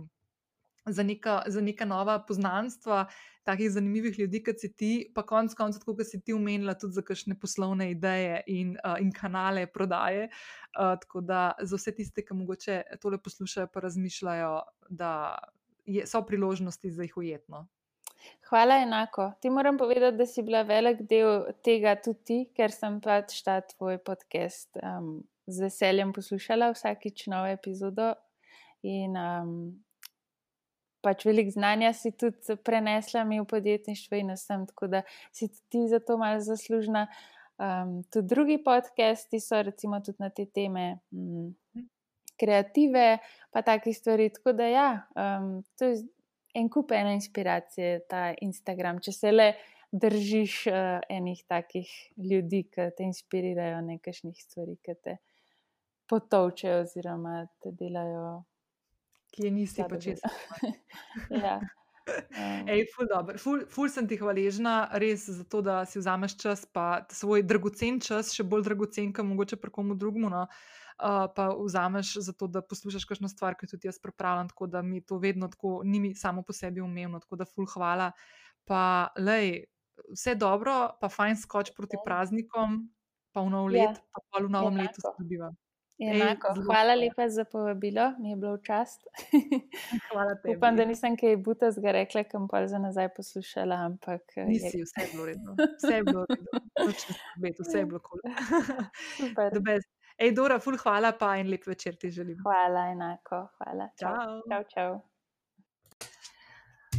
za 0.87 1.03
neka, 1.03 1.43
za 1.47 1.61
neka 1.61 1.85
nova 1.85 2.19
poznanstva, 2.19 3.07
takih 3.45 3.71
zanimivih 3.71 4.19
ljudi, 4.19 4.43
kot 4.45 4.61
si 4.61 4.73
ti, 4.77 4.91
pa 5.15 5.23
konec 5.27 5.55
koncev, 5.55 5.85
kot 5.87 6.03
si 6.07 6.21
ti 6.21 6.35
umenila, 6.35 6.75
tudi 6.75 6.99
za 6.99 7.03
kakšne 7.07 7.39
poslovne 7.39 7.91
ideje 7.91 8.41
in, 8.47 8.75
uh, 8.83 8.97
in 9.03 9.13
kanale 9.15 9.67
prodaje. 9.67 10.29
Uh, 10.75 10.97
tako 11.03 11.21
da 11.21 11.53
za 11.63 11.79
vse 11.79 11.95
tiste, 11.95 12.25
ki 12.27 12.35
mogoče 12.35 12.83
tole 13.03 13.19
poslušajo, 13.23 13.71
pa 13.73 13.81
razmišljajo, 13.87 14.53
da 14.89 15.13
je, 15.87 16.07
so 16.07 16.23
priložnosti 16.27 16.91
za 16.91 17.07
jih 17.07 17.17
ujetno. 17.17 17.67
Hvala, 18.49 18.81
enako. 18.83 19.33
Ti 19.41 19.51
moram 19.51 19.79
povedati, 19.79 20.17
da 20.17 20.27
si 20.27 20.43
bila 20.43 20.63
velik 20.63 21.03
del 21.07 21.47
tega 21.63 21.95
tudi 22.03 22.25
ti, 22.25 22.39
ker 22.57 22.75
sem 22.75 23.01
pač 23.01 23.41
ta 23.47 23.61
tvoj 23.61 23.99
podcast 24.03 24.79
um, 24.83 25.21
z 25.47 25.67
veseljem 25.67 26.13
poslušala 26.13 26.73
vsakič 26.75 27.27
novo 27.31 27.51
epizodo. 27.55 28.15
In 28.83 29.15
um, 29.17 29.53
pač 31.05 31.25
veliko 31.27 31.55
znanja 31.55 31.93
si 31.93 32.13
tudi 32.13 32.57
prenesla 32.65 33.25
mi 33.25 33.41
v 33.41 33.47
podjetništvo 33.51 34.21
in 34.21 34.35
vsem, 34.35 34.67
tako 34.67 34.87
da 34.87 35.03
si 35.33 35.49
ti 35.69 35.87
za 35.89 36.01
to 36.01 36.19
malo 36.19 36.41
zaslužna. 36.41 37.07
Um, 37.57 38.03
tudi 38.13 38.29
drugi 38.29 38.59
podcasti 38.65 39.41
so 39.41 39.63
recimo 39.63 40.01
tudi 40.01 40.21
na 40.21 40.29
te 40.31 40.45
teme 40.47 40.99
um, 41.11 41.55
kreative, 42.41 43.19
pa 43.51 43.63
take 43.63 43.93
stvari. 43.93 44.29
Tako 44.33 44.53
da 44.53 44.67
ja, 44.69 44.91
um, 45.17 45.63
to 45.79 45.85
je 45.85 46.03
en 46.55 46.69
kup 46.69 46.93
ene 46.93 47.15
inspiracije, 47.15 48.03
ta 48.09 48.35
Instagram. 48.41 49.01
Če 49.01 49.13
se 49.13 49.33
le 49.33 49.53
držiš 49.93 50.67
uh, 50.67 50.99
enih 51.09 51.41
takih 51.49 51.89
ljudi, 52.17 52.67
ki 52.73 52.91
te 52.97 53.09
inspirirajo 53.09 53.81
nekajšnih 53.89 54.37
stvari, 54.43 54.77
ki 54.85 54.97
te 55.05 55.17
potovčejo 56.11 56.83
oziroma 56.85 57.47
te 57.63 57.73
delajo 57.73 58.45
ki 59.37 59.49
je 59.49 59.51
nisi 59.53 59.85
pa 59.85 59.99
čez. 60.01 60.23
ja. 61.45 61.61
Ej, 62.71 62.87
ful, 62.95 63.09
ful, 63.43 63.65
ful 63.67 63.91
sem 63.91 64.07
ti 64.07 64.17
hvaležna, 64.21 64.87
res 65.03 65.27
za 65.27 65.43
to, 65.51 65.61
da 65.65 65.81
si 65.91 65.99
vzameš 65.99 66.37
čas, 66.39 66.63
pa 66.71 67.03
svoj 67.11 67.43
dragocen 67.43 67.99
čas, 68.01 68.31
še 68.35 68.47
bolj 68.47 68.63
dragocen, 68.69 69.11
kot 69.15 69.27
mogoče 69.27 69.59
pri 69.59 69.75
komu 69.75 69.99
drugemu. 69.99 70.31
No. 70.31 70.47
Uh, 70.97 71.27
pa 71.29 71.51
vzameš 71.53 72.15
za 72.25 72.33
to, 72.33 72.49
da 72.49 72.63
poslušaš 72.65 73.05
kakšno 73.05 73.29
stvar, 73.29 73.59
ki 73.59 73.69
tudi 73.69 73.91
jaz 73.91 73.99
pripravljam, 74.01 74.49
tako 74.55 74.71
da 74.71 74.81
mi 74.87 75.03
to 75.05 75.19
vedno 75.21 75.51
tako, 75.53 75.83
ni 75.85 76.01
mi 76.01 76.15
samo 76.17 76.47
po 76.47 76.57
sebi 76.57 76.81
umevno, 76.81 77.21
tako 77.21 77.43
da 77.43 77.49
ful 77.51 77.69
hvala. 77.75 78.13
Pa, 78.65 79.11
lej, 79.21 79.67
vse 80.15 80.39
dobro, 80.41 80.79
pa 81.03 81.11
fajn 81.13 81.37
skoč 81.43 81.75
proti 81.77 81.99
ja. 81.99 82.05
praznikom, 82.07 82.87
pa 83.35 83.45
v 83.45 83.53
nov 83.53 83.69
let, 83.75 83.99
ja. 83.99 84.23
pa 84.31 84.41
v 84.41 84.49
novem 84.49 84.79
Enako. 84.79 84.87
letu 84.87 85.05
se 85.05 85.15
dobiva. 85.19 85.53
Enako. 85.99 86.55
Hvala 86.67 86.95
lepa 86.95 87.29
za 87.29 87.45
povabilo, 87.45 88.13
mi 88.19 88.31
je 88.31 88.37
bilo 88.37 88.57
v 88.57 88.63
čast. 88.63 89.01
Hvala 90.13 90.35
tebi. 90.43 90.57
Upam, 90.57 90.77
da 90.77 90.85
nisem 90.85 91.17
kaj 91.17 91.37
buta 91.37 91.71
zga 91.73 91.93
rekla, 91.93 92.25
kam 92.25 92.49
pa 92.49 92.67
za 92.67 92.79
nazaj 92.79 93.09
poslušala, 93.17 93.77
ampak. 93.89 94.23
Eh, 94.37 94.45
Nisi, 94.45 94.79
je... 94.79 94.85
vse 94.85 95.01
je 95.01 95.09
bilo 95.13 95.27
redno. 95.27 95.57
Vse 95.57 95.95
je 95.95 96.03
bilo 96.05 96.27
redno. 96.29 96.61
Beti, 97.43 97.63
vse 97.63 97.79
je 97.79 97.87
bilo 97.87 98.01
kul. 98.05 98.21
Super. 99.17 99.61
Ej, 100.19 100.33
Dora, 100.33 100.61
ful 100.61 100.77
hvala 100.81 101.13
pa 101.13 101.35
in 101.37 101.51
lep 101.51 101.67
večer 101.67 101.97
ti 101.97 102.11
želim. 102.11 102.39
Hvala, 102.45 102.87
enako. 102.93 103.47
Hvala. 103.59 103.89
Čau. 104.01 104.41
Čau, 104.49 104.63
čau. 104.75 105.01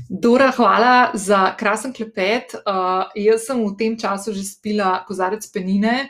Dora, 0.10 0.52
hvala 0.58 1.12
za 1.14 1.56
krasen 1.58 1.94
klepet. 1.94 2.54
Uh, 2.54 3.10
jaz 3.16 3.46
sem 3.46 3.62
v 3.62 3.74
tem 3.78 3.98
času 3.98 4.34
že 4.34 4.46
spila 4.46 5.02
kozarec 5.06 5.46
penine 5.54 6.10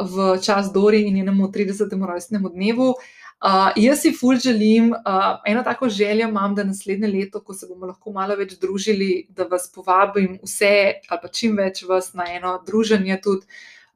v 0.00 0.38
čas 0.42 0.72
Dori 0.72 1.02
in 1.08 1.14
njenemu 1.14 1.48
30. 1.48 2.06
rojstnemu 2.06 2.48
dnevu. 2.48 2.94
Uh, 3.40 3.72
jaz 3.76 4.02
si 4.02 4.12
ful 4.12 4.36
želim, 4.36 4.92
uh, 4.92 5.40
eno 5.46 5.62
tako 5.62 5.88
željo 5.88 6.28
imam, 6.28 6.54
da 6.54 6.64
naslednje 6.64 7.08
leto, 7.08 7.40
ko 7.40 7.54
se 7.54 7.66
bomo 7.66 7.86
lahko 7.86 8.12
malo 8.12 8.36
več 8.36 8.58
družili, 8.60 9.26
da 9.28 9.46
vas 9.48 9.70
povabim 9.72 10.38
vse, 10.42 11.00
ali 11.08 11.20
pa 11.22 11.28
čim 11.28 11.56
več 11.56 11.80
vas 11.88 12.12
na 12.12 12.26
eno 12.28 12.58
druženje, 12.66 13.16
tudi, 13.24 13.46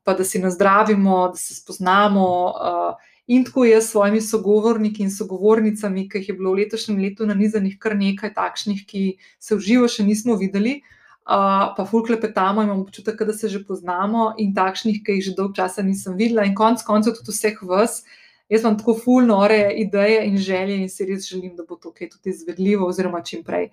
pa 0.03 0.15
da 0.15 0.25
si 0.25 0.41
nazdravimo, 0.41 1.29
da 1.29 1.37
se 1.37 1.59
spoznamo. 1.61 2.25
Uh, 2.49 3.13
in 3.27 3.45
tako 3.45 3.67
jaz 3.69 3.85
s 3.85 3.93
svojimi 3.93 4.21
sogovorniki 4.25 5.05
in 5.05 5.13
sogovornicami, 5.13 6.09
ki 6.09 6.25
jih 6.25 6.33
je 6.33 6.39
bilo 6.41 6.57
v 6.57 6.65
letošnjem 6.65 7.05
letu 7.05 7.29
na 7.29 7.37
nizanih 7.37 7.77
kar 7.79 7.97
nekaj 8.01 8.33
takšnih, 8.35 8.85
ki 8.89 9.05
se 9.39 9.57
v 9.57 9.61
živo 9.61 9.93
še 9.93 10.09
nismo 10.09 10.41
videli. 10.41 10.79
Uh, 10.81 11.04
pa 11.25 11.87
fulkle 11.91 12.21
petamo, 12.21 12.63
imamo 12.63 12.83
občutek, 12.83 13.23
da 13.23 13.33
se 13.33 13.49
že 13.49 13.65
poznamo 13.65 14.35
in 14.39 14.55
takšnih, 14.55 15.01
ki 15.05 15.13
jih 15.13 15.25
že 15.25 15.35
dolgo 15.37 15.55
časa 15.55 15.83
nisem 15.83 16.17
videla, 16.17 16.45
in 16.45 16.55
konec 16.55 16.83
koncev 16.85 17.17
tudi 17.17 17.33
vseh 17.33 17.59
vas. 17.63 18.05
Jaz 18.49 18.61
imam 18.61 18.77
tako 18.79 18.95
fulnore 18.95 19.73
ideje 19.77 20.27
in 20.29 20.37
želje, 20.37 20.77
in 20.77 20.89
si 20.89 21.07
res 21.09 21.25
želim, 21.29 21.57
da 21.57 21.65
bo 21.65 21.77
to 21.77 21.93
kaj 21.93 22.11
tudi 22.11 22.31
izvedljivo, 22.31 22.87
oziroma 22.87 23.23
čim 23.25 23.43
prej. 23.45 23.71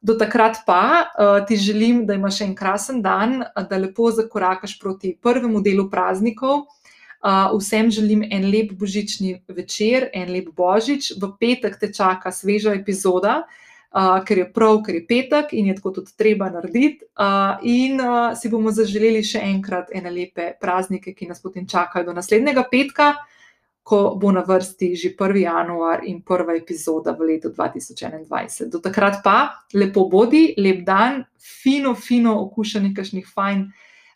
Do 0.00 0.14
takrat 0.14 0.60
pa 0.66 1.04
uh, 1.04 1.46
ti 1.46 1.56
želim, 1.56 2.04
da 2.06 2.14
imaš 2.14 2.40
en 2.40 2.54
krasen 2.54 3.02
dan, 3.02 3.44
da 3.70 3.76
lepo 3.76 4.10
zakorakaš 4.10 4.78
proti 4.80 5.16
prvemu 5.22 5.60
delu 5.60 5.88
praznikov. 5.90 6.68
Uh, 7.20 7.56
vsem 7.56 7.90
želim 7.90 8.22
en 8.30 8.44
lep 8.50 8.72
božični 8.72 9.42
večer, 9.48 10.08
en 10.12 10.32
lep 10.32 10.52
božič. 10.56 11.12
V 11.20 11.32
petek 11.40 11.80
te 11.80 11.92
čaka 11.92 12.32
sveža 12.32 12.76
epizoda, 12.76 13.42
uh, 13.44 13.69
uh, 13.94 14.20
ker 14.24 14.38
je 14.38 14.46
prav, 14.52 14.80
ker 14.86 14.94
je 14.94 15.06
petek 15.06 15.52
in 15.58 15.70
je 15.70 15.76
tako 15.78 15.90
tudi 15.98 16.14
treba 16.16 16.50
narediti. 16.50 17.04
Uh, 17.18 17.58
in 17.62 18.00
uh, 18.00 18.36
si 18.38 18.50
bomo 18.52 18.72
zaželeli 18.74 19.22
še 19.26 19.42
enkrat 19.50 19.90
ene 19.94 20.12
lepe 20.14 20.52
praznike, 20.60 21.14
ki 21.14 21.30
nas 21.30 21.42
potem 21.42 21.66
čakajo 21.66 22.10
do 22.10 22.16
naslednjega 22.16 22.66
petka, 22.70 23.14
ko 23.82 24.14
bo 24.20 24.30
na 24.30 24.44
vrsti 24.46 24.92
že 24.94 25.14
1. 25.16 25.40
januar 25.42 26.04
in 26.06 26.20
prva 26.22 26.54
epizoda 26.54 27.16
v 27.16 27.32
letu 27.34 27.50
2021. 27.50 28.70
Do 28.70 28.78
takrat 28.78 29.22
pa 29.24 29.64
lepo 29.74 30.06
bodi, 30.08 30.54
lep 30.58 30.84
dan, 30.86 31.24
fino, 31.40 31.94
fino 31.94 32.36
okušanje 32.44 32.92
kašnih 32.94 33.26
fajn 33.26 33.66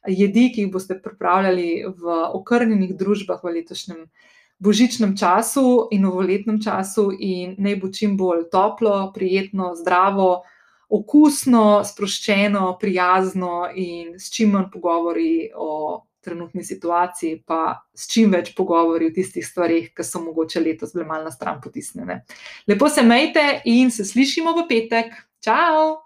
jedi, 0.06 0.50
ki 0.52 0.66
jih 0.66 0.70
boste 0.70 0.94
pripravljali 1.00 1.88
v 1.96 2.20
okrnjenih 2.38 2.94
družbah 2.94 3.42
v 3.42 3.58
letošnjem 3.58 4.04
letu 4.04 4.33
božičnem 4.64 5.12
času 5.16 5.88
in 5.92 6.02
novoletnem 6.06 6.60
času, 6.62 7.10
in 7.12 7.54
naj 7.58 7.76
bo 7.82 7.92
čim 7.92 8.16
bolj 8.16 8.48
toplo, 8.52 9.12
prijetno, 9.14 9.74
zdravo, 9.76 10.42
okusno, 10.88 11.82
sproščeno, 11.84 12.76
prijazno 12.80 13.68
in 13.74 14.16
s 14.18 14.32
čim 14.32 14.54
manj 14.56 14.70
pogovori 14.72 15.50
o 15.54 16.04
trenutni 16.24 16.64
situaciji, 16.64 17.42
pa 17.46 17.84
s 17.94 18.08
čim 18.08 18.32
več 18.32 18.54
pogovori 18.56 19.10
o 19.10 19.14
tistih 19.14 19.44
stvarih, 19.44 19.90
ki 19.92 20.06
so 20.06 20.22
mogoče 20.24 20.62
letos 20.64 20.94
bile 20.96 21.04
malce 21.08 21.28
na 21.28 21.34
stran 21.34 21.60
potisnjene. 21.60 22.22
Lepo 22.70 22.88
se 22.88 23.04
majte 23.04 23.44
in 23.68 23.92
se 23.92 24.08
slišimo 24.08 24.56
v 24.56 24.66
petek. 24.70 25.12
Ciao! 25.44 26.03